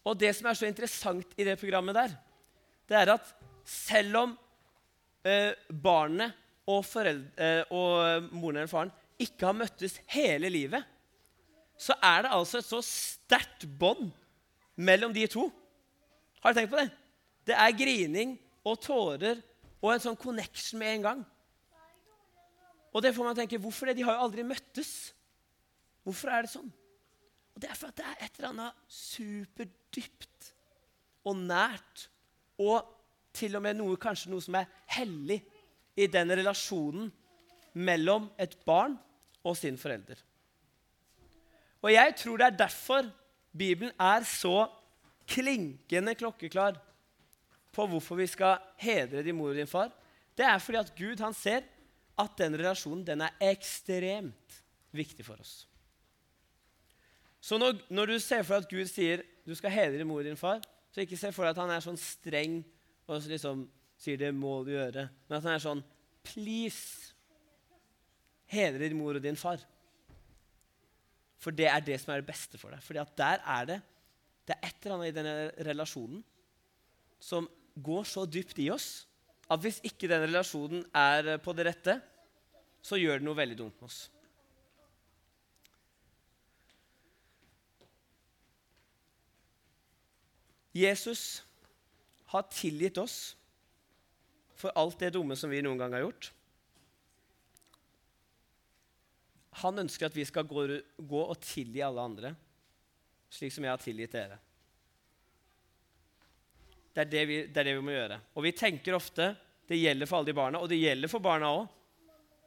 Og 0.08 0.16
det 0.16 0.30
som 0.36 0.48
er 0.48 0.56
så 0.56 0.68
interessant 0.68 1.34
i 1.36 1.44
det 1.44 1.58
programmet 1.60 1.96
der, 1.96 2.14
det 2.88 2.96
er 2.96 3.12
at 3.12 3.32
selv 3.68 4.22
om 4.22 4.36
eh, 5.28 5.52
barnet 5.68 6.32
og, 6.68 6.86
eh, 6.96 7.60
og 7.68 8.30
moren 8.32 8.62
eller 8.62 8.70
faren 8.70 8.94
ikke 9.20 9.50
har 9.50 9.58
møttes 9.58 9.98
hele 10.14 10.48
livet, 10.52 10.86
så 11.78 11.94
er 12.02 12.24
det 12.24 12.32
altså 12.34 12.58
et 12.58 12.66
så 12.66 12.80
sterkt 12.82 13.66
bånd 13.78 14.08
mellom 14.78 15.12
de 15.14 15.26
to. 15.30 15.48
Har 16.42 16.54
du 16.54 16.58
tenkt 16.58 16.72
på 16.72 16.80
det? 16.80 16.88
Det 17.46 17.56
er 17.58 17.76
grining 17.76 18.36
og 18.72 18.80
tårer 18.82 19.40
og 19.78 19.92
en 19.92 20.02
sånn 20.02 20.18
connection 20.18 20.80
med 20.80 20.96
en 20.96 21.06
gang. 21.06 21.24
Og 22.92 23.04
det 23.04 23.14
får 23.14 23.28
man 23.28 23.36
tenke, 23.36 23.60
Hvorfor 23.60 23.86
det? 23.86 23.98
De 23.98 24.06
har 24.06 24.16
jo 24.16 24.26
aldri 24.26 24.44
møttes. 24.46 25.12
Hvorfor 26.06 26.32
er 26.32 26.46
det 26.46 26.52
sånn? 26.54 26.70
Og 27.54 27.60
Det 27.62 27.70
er 27.70 27.78
for 27.78 27.90
at 27.90 27.98
det 27.98 28.06
er 28.06 28.24
et 28.24 28.38
eller 28.38 28.52
annet 28.52 28.82
superdypt 28.88 30.52
og 31.28 31.36
nært 31.36 32.06
og 32.58 32.94
til 33.34 33.54
og 33.58 33.62
med 33.62 33.76
noe, 33.78 33.98
kanskje 34.00 34.32
noe 34.32 34.42
som 34.42 34.56
er 34.58 34.70
hellig 34.96 35.40
i 35.98 36.06
den 36.10 36.32
relasjonen 36.38 37.10
mellom 37.78 38.30
et 38.40 38.56
barn 38.66 38.96
og 39.46 39.56
sin 39.58 39.78
forelder. 39.78 40.18
Og 41.82 41.92
jeg 41.92 42.14
tror 42.18 42.38
det 42.40 42.46
er 42.46 42.60
derfor 42.64 43.10
Bibelen 43.54 43.92
er 43.94 44.26
så 44.26 44.66
klinkende 45.28 46.14
klokkeklar 46.18 46.78
på 47.78 47.86
hvorfor 47.86 48.18
vi 48.18 48.26
skal 48.26 48.58
hedre 48.82 49.22
din 49.22 49.36
mor 49.38 49.52
og 49.52 49.58
din 49.58 49.70
far. 49.70 49.92
Det 50.34 50.46
er 50.46 50.58
fordi 50.62 50.80
at 50.80 50.94
Gud 50.98 51.22
han 51.22 51.34
ser 51.36 51.66
at 52.18 52.38
den 52.38 52.56
relasjonen 52.58 53.04
den 53.06 53.22
er 53.22 53.36
ekstremt 53.52 54.58
viktig 54.94 55.26
for 55.26 55.38
oss. 55.38 55.62
Så 57.40 57.58
når, 57.60 57.78
når, 57.88 58.10
du 58.10 58.18
ser 58.18 58.42
for 58.42 58.58
deg 58.58 58.66
at 58.66 58.72
Gud 58.72 58.90
sier 58.90 59.22
du 59.46 59.54
skal 59.54 59.72
hedre 59.72 60.06
mor 60.06 60.24
og 60.24 60.26
din 60.26 60.38
far, 60.38 60.60
så 60.90 61.04
ikke 61.04 61.18
se 61.20 61.30
for 61.32 61.46
deg 61.46 61.54
at 61.54 61.62
han 61.62 61.70
er 61.72 61.84
sånn 61.84 62.00
streng 62.00 62.58
og 63.08 63.28
liksom 63.30 63.68
sier 63.98 64.18
det 64.20 64.32
må 64.34 64.60
du 64.66 64.72
gjøre, 64.74 65.06
men 65.28 65.38
at 65.38 65.46
han 65.46 65.54
er 65.54 65.62
sånn 65.62 65.84
please, 66.26 67.14
hedre 68.50 68.88
din 68.88 68.98
mor 68.98 69.16
og 69.16 69.24
din 69.24 69.38
far. 69.38 69.62
For 71.38 71.54
det 71.54 71.68
er 71.70 71.84
det 71.84 72.00
som 72.02 72.12
er 72.12 72.22
det 72.22 72.28
beste 72.28 72.58
for 72.58 72.74
deg. 72.74 72.82
Fordi 72.82 73.00
at 73.00 73.14
der 73.18 73.44
er 73.46 73.70
det 73.70 73.78
det 74.48 74.56
er 74.56 74.70
et 74.70 74.84
eller 74.84 74.96
annet 74.96 75.10
i 75.10 75.16
denne 75.16 75.32
relasjonen 75.66 76.20
som 77.20 77.46
går 77.84 78.06
så 78.08 78.26
dypt 78.26 78.58
i 78.62 78.68
oss 78.74 79.06
at 79.48 79.62
hvis 79.64 79.80
ikke 79.86 80.10
den 80.10 80.26
relasjonen 80.26 80.84
er 80.96 81.38
på 81.40 81.54
det 81.56 81.68
rette, 81.70 81.98
så 82.84 82.98
gjør 83.00 83.20
det 83.20 83.26
noe 83.26 83.38
veldig 83.38 83.56
dumt 83.58 83.80
med 83.80 83.88
oss. 83.88 84.00
Jesus 90.78 91.42
har 92.30 92.44
tilgitt 92.52 92.98
oss 93.00 93.18
for 94.58 94.74
alt 94.78 94.98
det 95.00 95.14
dumme 95.16 95.36
som 95.38 95.50
vi 95.50 95.62
noen 95.64 95.80
gang 95.80 95.94
har 95.96 96.04
gjort. 96.04 96.28
Han 99.62 99.80
ønsker 99.82 100.06
at 100.06 100.14
vi 100.14 100.26
skal 100.28 100.46
gå, 100.46 100.66
gå 100.98 101.22
og 101.24 101.40
tilgi 101.42 101.82
alle 101.82 102.04
andre, 102.04 102.34
slik 103.32 103.54
som 103.54 103.64
jeg 103.64 103.74
har 103.74 103.82
tilgitt 103.82 104.14
dere. 104.14 104.38
Det 106.98 107.04
er 107.04 107.10
det, 107.12 107.20
vi, 107.30 107.34
det 107.46 107.60
er 107.62 107.68
det, 107.68 107.76
vi, 107.76 107.82
må 107.86 107.92
gjøre. 107.94 108.16
Og 108.34 108.42
vi 108.42 108.50
tenker 108.58 108.96
ofte 108.96 109.28
det 109.70 109.76
gjelder 109.78 110.08
for 110.08 110.18
alle 110.18 110.32
de 110.32 110.34
barna, 110.34 110.58
og 110.58 110.70
det 110.72 110.80
gjelder 110.80 111.10
for 111.12 111.22
barna 111.22 111.52
òg. 111.54 111.68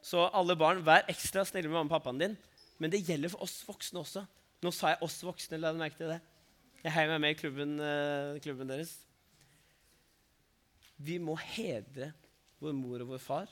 Så 0.04 0.26
alle 0.34 0.56
barn, 0.58 0.82
vær 0.84 1.06
ekstra 1.08 1.44
snille 1.48 1.70
med 1.70 1.78
mamma 1.78 1.88
og 1.88 1.94
pappaen 1.94 2.20
din. 2.20 2.34
Men 2.82 2.92
det 2.92 3.00
gjelder 3.06 3.32
for 3.32 3.46
oss 3.46 3.62
voksne 3.64 4.02
også. 4.02 4.26
Nå 4.60 4.72
sa 4.74 4.90
jeg 4.92 5.00
'oss 5.00 5.22
voksne'. 5.24 5.56
La 5.56 5.72
deg 5.72 5.80
merke 5.80 5.96
til 5.96 6.12
det. 6.12 6.20
Jeg 6.82 6.92
heier 6.92 7.08
meg 7.14 7.20
med 7.22 7.30
i 7.30 7.40
klubben, 7.40 7.72
uh, 7.80 8.38
klubben, 8.42 8.68
deres. 8.68 8.92
Vi 10.98 11.16
må 11.18 11.38
hedre 11.38 12.12
vår 12.60 12.76
mor 12.76 13.00
og 13.00 13.08
vår 13.14 13.22
far. 13.22 13.48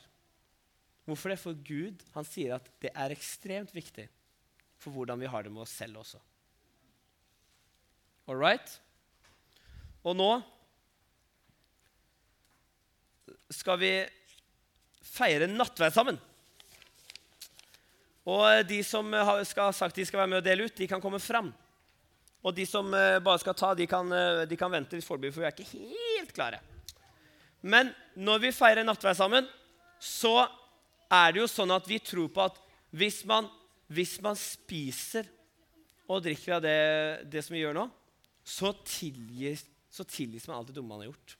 Hvorfor 1.06 1.30
det? 1.30 1.38
For 1.38 1.54
Gud 1.54 2.04
han 2.12 2.24
sier 2.24 2.58
at 2.58 2.68
det 2.82 2.92
er 2.92 3.10
ekstremt 3.14 3.72
viktig 3.72 4.08
for 4.76 4.90
hvordan 4.90 5.18
vi 5.20 5.30
har 5.30 5.42
det 5.42 5.52
med 5.52 5.62
oss 5.62 5.72
selv 5.78 6.02
også. 6.02 6.20
All 8.28 8.36
right? 8.36 8.80
Og 10.04 10.16
nå 10.16 10.42
skal 13.50 13.80
vi 13.80 13.92
feire 15.10 15.48
nattverd 15.50 15.94
sammen. 15.94 16.20
Og 18.30 18.66
de 18.68 18.82
som 18.86 19.08
skal 19.48 19.70
ha 19.70 19.74
sagt 19.74 19.96
de 19.98 20.06
skal 20.06 20.22
være 20.22 20.30
med 20.30 20.42
og 20.42 20.46
dele 20.46 20.68
ut, 20.68 20.76
de 20.76 20.88
kan 20.90 21.02
komme 21.02 21.18
fram. 21.22 21.50
Og 22.40 22.56
de 22.56 22.64
som 22.68 22.88
eh, 22.96 23.18
bare 23.20 23.40
skal 23.42 23.56
ta, 23.56 23.74
de 23.76 23.86
kan, 23.88 24.08
eh, 24.16 24.44
de 24.48 24.56
kan 24.56 24.72
vente 24.72 24.96
litt 24.96 25.04
foreløpig, 25.04 25.34
for 25.34 25.44
vi 25.44 25.48
er 25.48 25.56
ikke 25.56 25.96
helt 26.20 26.32
klare. 26.36 26.60
Men 27.60 27.90
når 28.16 28.46
vi 28.46 28.54
feirer 28.56 28.86
nattverd 28.86 29.18
sammen, 29.18 29.48
så 30.00 30.46
er 31.12 31.34
det 31.34 31.42
jo 31.42 31.50
sånn 31.50 31.74
at 31.74 31.88
vi 31.88 31.98
tror 32.00 32.30
på 32.32 32.46
at 32.46 32.56
hvis 32.96 33.20
man, 33.28 33.48
hvis 33.92 34.16
man 34.24 34.38
spiser 34.38 35.28
og 36.10 36.24
drikker 36.24 36.56
av 36.56 36.64
det, 36.64 36.78
det, 37.30 37.44
som 37.44 37.54
vi 37.54 37.60
gjør 37.62 37.76
nå, 37.76 37.84
så 38.46 38.72
tilgis, 38.86 39.66
så 39.92 40.06
tilgis 40.08 40.48
man 40.48 40.58
alt 40.58 40.70
det 40.70 40.78
dumme 40.78 40.94
man 40.94 41.04
har 41.04 41.10
gjort. 41.12 41.36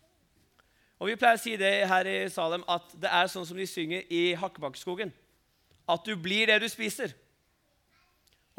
Og 1.00 1.08
Vi 1.08 1.16
pleier 1.16 1.38
å 1.38 1.40
si 1.40 1.56
det 1.56 1.88
her 1.88 2.08
i 2.08 2.18
Salem 2.28 2.64
at 2.68 2.92
det 3.00 3.08
er 3.08 3.30
sånn 3.32 3.46
som 3.48 3.56
de 3.56 3.64
synger 3.68 4.04
i 4.12 4.34
Hakkebakkeskogen. 4.36 5.12
At 5.88 6.04
du 6.04 6.12
blir 6.20 6.50
det 6.50 6.58
du 6.60 6.68
spiser. 6.68 7.14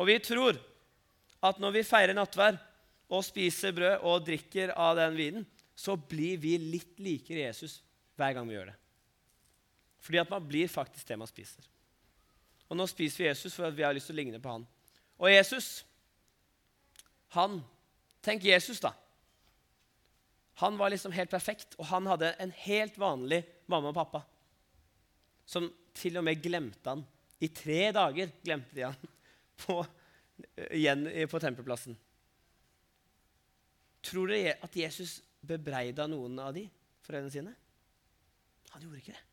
Og 0.02 0.10
vi 0.10 0.18
tror 0.26 0.58
at 1.46 1.62
når 1.62 1.76
vi 1.78 1.86
feirer 1.86 2.18
nattvær 2.18 2.58
og 3.12 3.26
spiser 3.26 3.76
brød 3.78 4.08
og 4.08 4.26
drikker 4.26 4.74
av 4.74 4.96
den 4.98 5.18
vinen, 5.20 5.46
så 5.78 5.94
blir 5.96 6.40
vi 6.42 6.56
litt 6.58 6.98
likere 7.02 7.46
Jesus 7.46 7.80
hver 8.18 8.34
gang 8.36 8.50
vi 8.50 8.58
gjør 8.58 8.72
det. 8.72 8.78
Fordi 10.02 10.22
at 10.22 10.34
man 10.34 10.48
blir 10.48 10.72
faktisk 10.72 11.08
det 11.08 11.20
man 11.22 11.30
spiser. 11.30 11.66
Og 12.72 12.78
nå 12.80 12.88
spiser 12.90 13.22
vi 13.22 13.30
Jesus 13.30 13.54
for 13.54 13.68
at 13.68 13.78
vi 13.78 13.86
har 13.86 13.94
lyst 13.94 14.10
til 14.10 14.18
å 14.18 14.22
ligne 14.22 14.42
på 14.42 14.54
han. 14.54 14.66
Og 15.22 15.30
Jesus, 15.30 15.84
han 17.38 17.62
Tenk 18.22 18.44
Jesus, 18.46 18.78
da. 18.78 18.92
Han 20.62 20.78
var 20.78 20.94
liksom 20.94 21.14
helt 21.16 21.32
perfekt, 21.32 21.74
og 21.80 21.88
han 21.90 22.06
hadde 22.06 22.36
en 22.44 22.52
helt 22.68 22.98
vanlig 23.02 23.42
mamma 23.72 23.90
og 23.90 23.98
pappa. 23.98 24.22
Som 25.50 25.72
til 25.98 26.20
og 26.20 26.26
med 26.28 26.42
glemte 26.44 26.86
han. 26.86 27.02
I 27.42 27.50
tre 27.50 27.88
dager 27.96 28.30
glemte 28.44 28.78
de 28.78 28.86
han 28.86 29.12
på 29.64 29.80
igjen 30.78 31.08
på 31.30 31.42
tempelplassen. 31.42 31.98
Tror 34.06 34.30
dere 34.30 34.60
at 34.66 34.78
Jesus 34.78 35.20
bebreida 35.46 36.08
noen 36.10 36.38
av 36.42 36.54
de 36.54 36.68
foreldrene 37.06 37.34
sine? 37.34 37.54
Han 38.76 38.86
gjorde 38.86 39.02
ikke 39.02 39.18
det. 39.18 39.26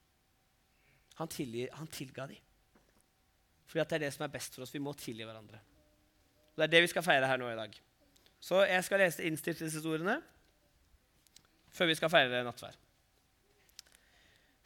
Han, 1.19 1.31
tilgi, 1.33 1.69
han 1.75 1.93
tilga 1.93 2.27
de. 2.31 2.39
Fordi 3.69 3.85
det 3.85 3.97
er 3.99 4.05
det 4.07 4.13
som 4.15 4.25
er 4.25 4.33
best 4.33 4.57
for 4.57 4.65
oss. 4.65 4.73
Vi 4.73 4.81
må 4.83 4.95
tilgi 4.97 5.27
hverandre. 5.27 5.61
Og 6.55 6.61
Det 6.61 6.67
er 6.67 6.73
det 6.73 6.83
vi 6.87 6.91
skal 6.95 7.05
feire 7.05 7.29
her 7.29 7.41
nå 7.41 7.53
i 7.53 7.59
dag. 7.59 7.75
Så 8.41 8.63
jeg 8.65 8.85
skal 8.87 9.03
lese 9.03 9.29
innstiftelsesordene 9.29 10.19
før 11.79 11.91
vi 11.91 11.97
skal 11.99 12.11
feire 12.13 12.43
nattvær. 12.47 12.77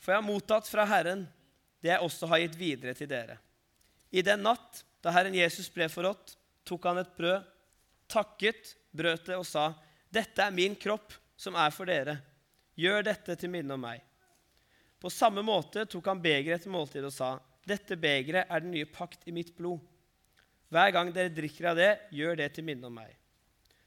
For 0.02 0.12
jeg 0.12 0.18
har 0.18 0.26
mottatt 0.26 0.68
fra 0.70 0.86
Herren 0.88 1.26
det 1.82 1.92
jeg 1.92 2.04
også 2.06 2.28
har 2.30 2.42
gitt 2.42 2.58
videre 2.58 2.94
til 2.96 3.10
dere. 3.10 3.36
I 4.10 4.22
den 4.24 4.42
natt 4.44 4.82
da 5.02 5.12
Herren 5.14 5.34
Jesus 5.34 5.68
ble 5.72 5.88
forrådt, 5.90 6.36
tok 6.66 6.84
han 6.86 7.00
et 7.02 7.14
brød, 7.16 7.42
takket, 8.10 8.76
brøt 8.94 9.26
det 9.26 9.38
og 9.38 9.46
sa, 9.48 9.72
'Dette 10.12 10.44
er 10.44 10.52
min 10.54 10.76
kropp, 10.76 11.14
som 11.36 11.56
er 11.56 11.72
for 11.72 11.88
dere. 11.88 12.18
Gjør 12.76 13.02
dette 13.02 13.36
til 13.36 13.50
minne 13.50 13.74
om 13.74 13.80
meg.' 13.82 14.04
På 15.00 15.10
samme 15.10 15.42
måte 15.42 15.86
tok 15.90 16.06
han 16.06 16.20
begeret 16.22 16.60
etter 16.60 16.70
måltidet 16.70 17.08
og 17.08 17.16
sa, 17.16 17.30
'Dette 17.66 17.96
begeret 17.96 18.46
er 18.46 18.60
den 18.60 18.74
nye 18.76 18.86
pakt 18.86 19.26
i 19.26 19.34
mitt 19.34 19.56
blod.' 19.56 19.82
Hver 20.72 20.92
gang 20.92 21.10
dere 21.12 21.34
drikker 21.34 21.72
av 21.72 21.76
det, 21.76 21.92
gjør 22.12 22.36
det 22.36 22.52
til 22.54 22.64
minne 22.64 22.86
om 22.86 22.94
meg. 22.94 23.10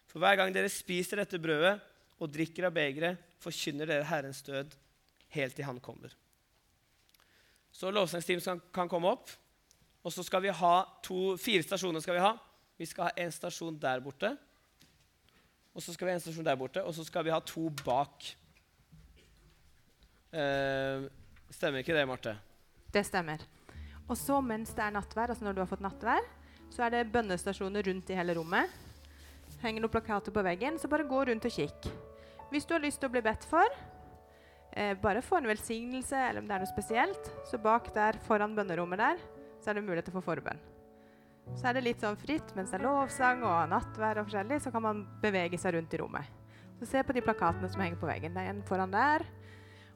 For 0.06 0.22
hver 0.22 0.36
gang 0.38 0.52
dere 0.54 0.70
spiser 0.70 1.18
dette 1.18 1.40
brødet 1.42 1.80
og 2.20 2.32
drikker 2.32 2.68
av 2.70 2.76
begeret, 2.76 3.20
forkynner 3.44 3.90
dere 3.90 4.08
Herrens 4.08 4.42
død 4.46 4.76
helt 5.36 5.56
til 5.58 5.68
Han 5.68 5.82
kommer. 5.84 6.14
Så 7.76 7.92
lovsangsteam 7.92 8.62
kan 8.74 8.90
komme 8.90 9.12
opp. 9.12 9.30
Og 10.06 10.14
så 10.14 10.24
skal 10.24 10.44
vi 10.46 10.54
ha 10.54 10.76
to, 11.04 11.36
fire 11.42 11.64
stasjoner. 11.66 12.00
skal 12.00 12.16
Vi 12.16 12.24
ha. 12.24 12.36
Vi 12.78 12.86
skal 12.86 13.10
ha 13.10 13.12
en 13.18 13.32
stasjon 13.34 13.80
der 13.82 14.00
borte. 14.04 14.36
Og 15.76 15.84
så 15.84 15.94
skal 15.94 16.08
vi 16.08 16.14
ha 16.14 16.20
en 16.20 16.24
stasjon 16.24 16.46
der 16.46 16.56
borte, 16.56 16.84
og 16.84 16.94
så 16.96 17.04
skal 17.04 17.26
vi 17.28 17.34
ha 17.34 17.40
to 17.44 17.68
bak. 17.84 18.30
Eh, 20.32 21.08
stemmer 21.52 21.84
ikke 21.84 21.96
det, 21.98 22.06
Marte? 22.08 22.38
Det 22.94 23.04
stemmer. 23.04 23.44
Og 24.08 24.16
så 24.16 24.40
mens 24.40 24.72
det 24.76 24.86
er 24.86 24.94
nattvær, 24.96 25.34
altså 25.34 25.44
når 25.44 25.56
du 25.58 25.62
har 25.64 25.68
fått 25.68 25.84
nattvær, 25.84 26.24
så 26.72 26.86
er 26.86 26.94
det 26.94 27.12
bønnestasjoner 27.12 27.84
rundt 27.90 28.12
i 28.12 28.16
hele 28.16 28.38
rommet. 28.38 28.72
Henger 29.66 29.82
noen 29.82 29.94
plakater 29.96 30.34
på 30.34 30.44
veggen, 30.46 30.76
så 30.78 30.90
bare 30.92 31.08
gå 31.10 31.24
rundt 31.26 31.46
og 31.48 31.54
kikk. 31.54 31.88
Hvis 32.52 32.68
du 32.70 32.76
har 32.76 32.84
lyst 32.84 33.00
til 33.02 33.10
å 33.10 33.14
bli 33.16 33.24
bedt 33.26 33.48
for, 33.50 33.66
eh, 34.74 34.94
bare 34.94 35.24
få 35.26 35.40
en 35.40 35.50
velsignelse 35.50 36.14
eller 36.14 36.42
om 36.42 36.48
det 36.48 36.54
er 36.54 36.62
noe 36.62 36.74
spesielt, 36.74 37.32
så 37.50 37.58
bak 37.58 37.92
der 37.94 38.20
foran 38.28 38.56
bønnerommet 38.56 38.98
der 39.02 39.18
så 39.60 39.72
er 39.72 39.80
det 39.80 39.86
mulighet 39.88 40.06
til 40.06 40.14
å 40.14 40.22
få 40.22 40.36
forbønn. 40.36 40.62
Så 41.58 41.70
er 41.70 41.74
det 41.74 41.86
litt 41.86 42.02
sånn 42.02 42.18
fritt 42.18 42.54
mens 42.56 42.70
det 42.70 42.80
er 42.80 42.86
lovsang 42.86 43.44
og 43.46 43.70
nattvær 43.74 44.22
og 44.22 44.30
forskjellig, 44.30 44.62
så 44.62 44.72
kan 44.74 44.86
man 44.86 45.04
bevege 45.22 45.58
seg 45.62 45.74
rundt 45.74 45.94
i 45.94 46.02
rommet. 46.02 46.30
Så 46.80 46.86
Se 46.86 47.04
på 47.04 47.14
de 47.14 47.24
plakatene 47.26 47.70
som 47.72 47.82
henger 47.82 47.98
på 47.98 48.10
veggen. 48.10 48.34
Det 48.36 48.44
er 48.44 48.52
en 48.52 48.64
foran 48.68 48.92
der. 48.92 49.26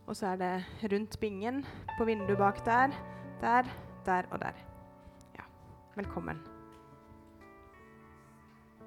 Og 0.08 0.16
så 0.18 0.34
er 0.34 0.38
det 0.42 0.92
rundt 0.92 1.20
bingen, 1.22 1.66
på 1.98 2.08
vinduet 2.10 2.40
bak 2.40 2.64
der, 2.66 2.96
der, 3.44 3.68
der 4.06 4.30
og 4.32 4.40
der. 4.42 4.58
Ja, 5.38 5.46
velkommen. 6.00 6.40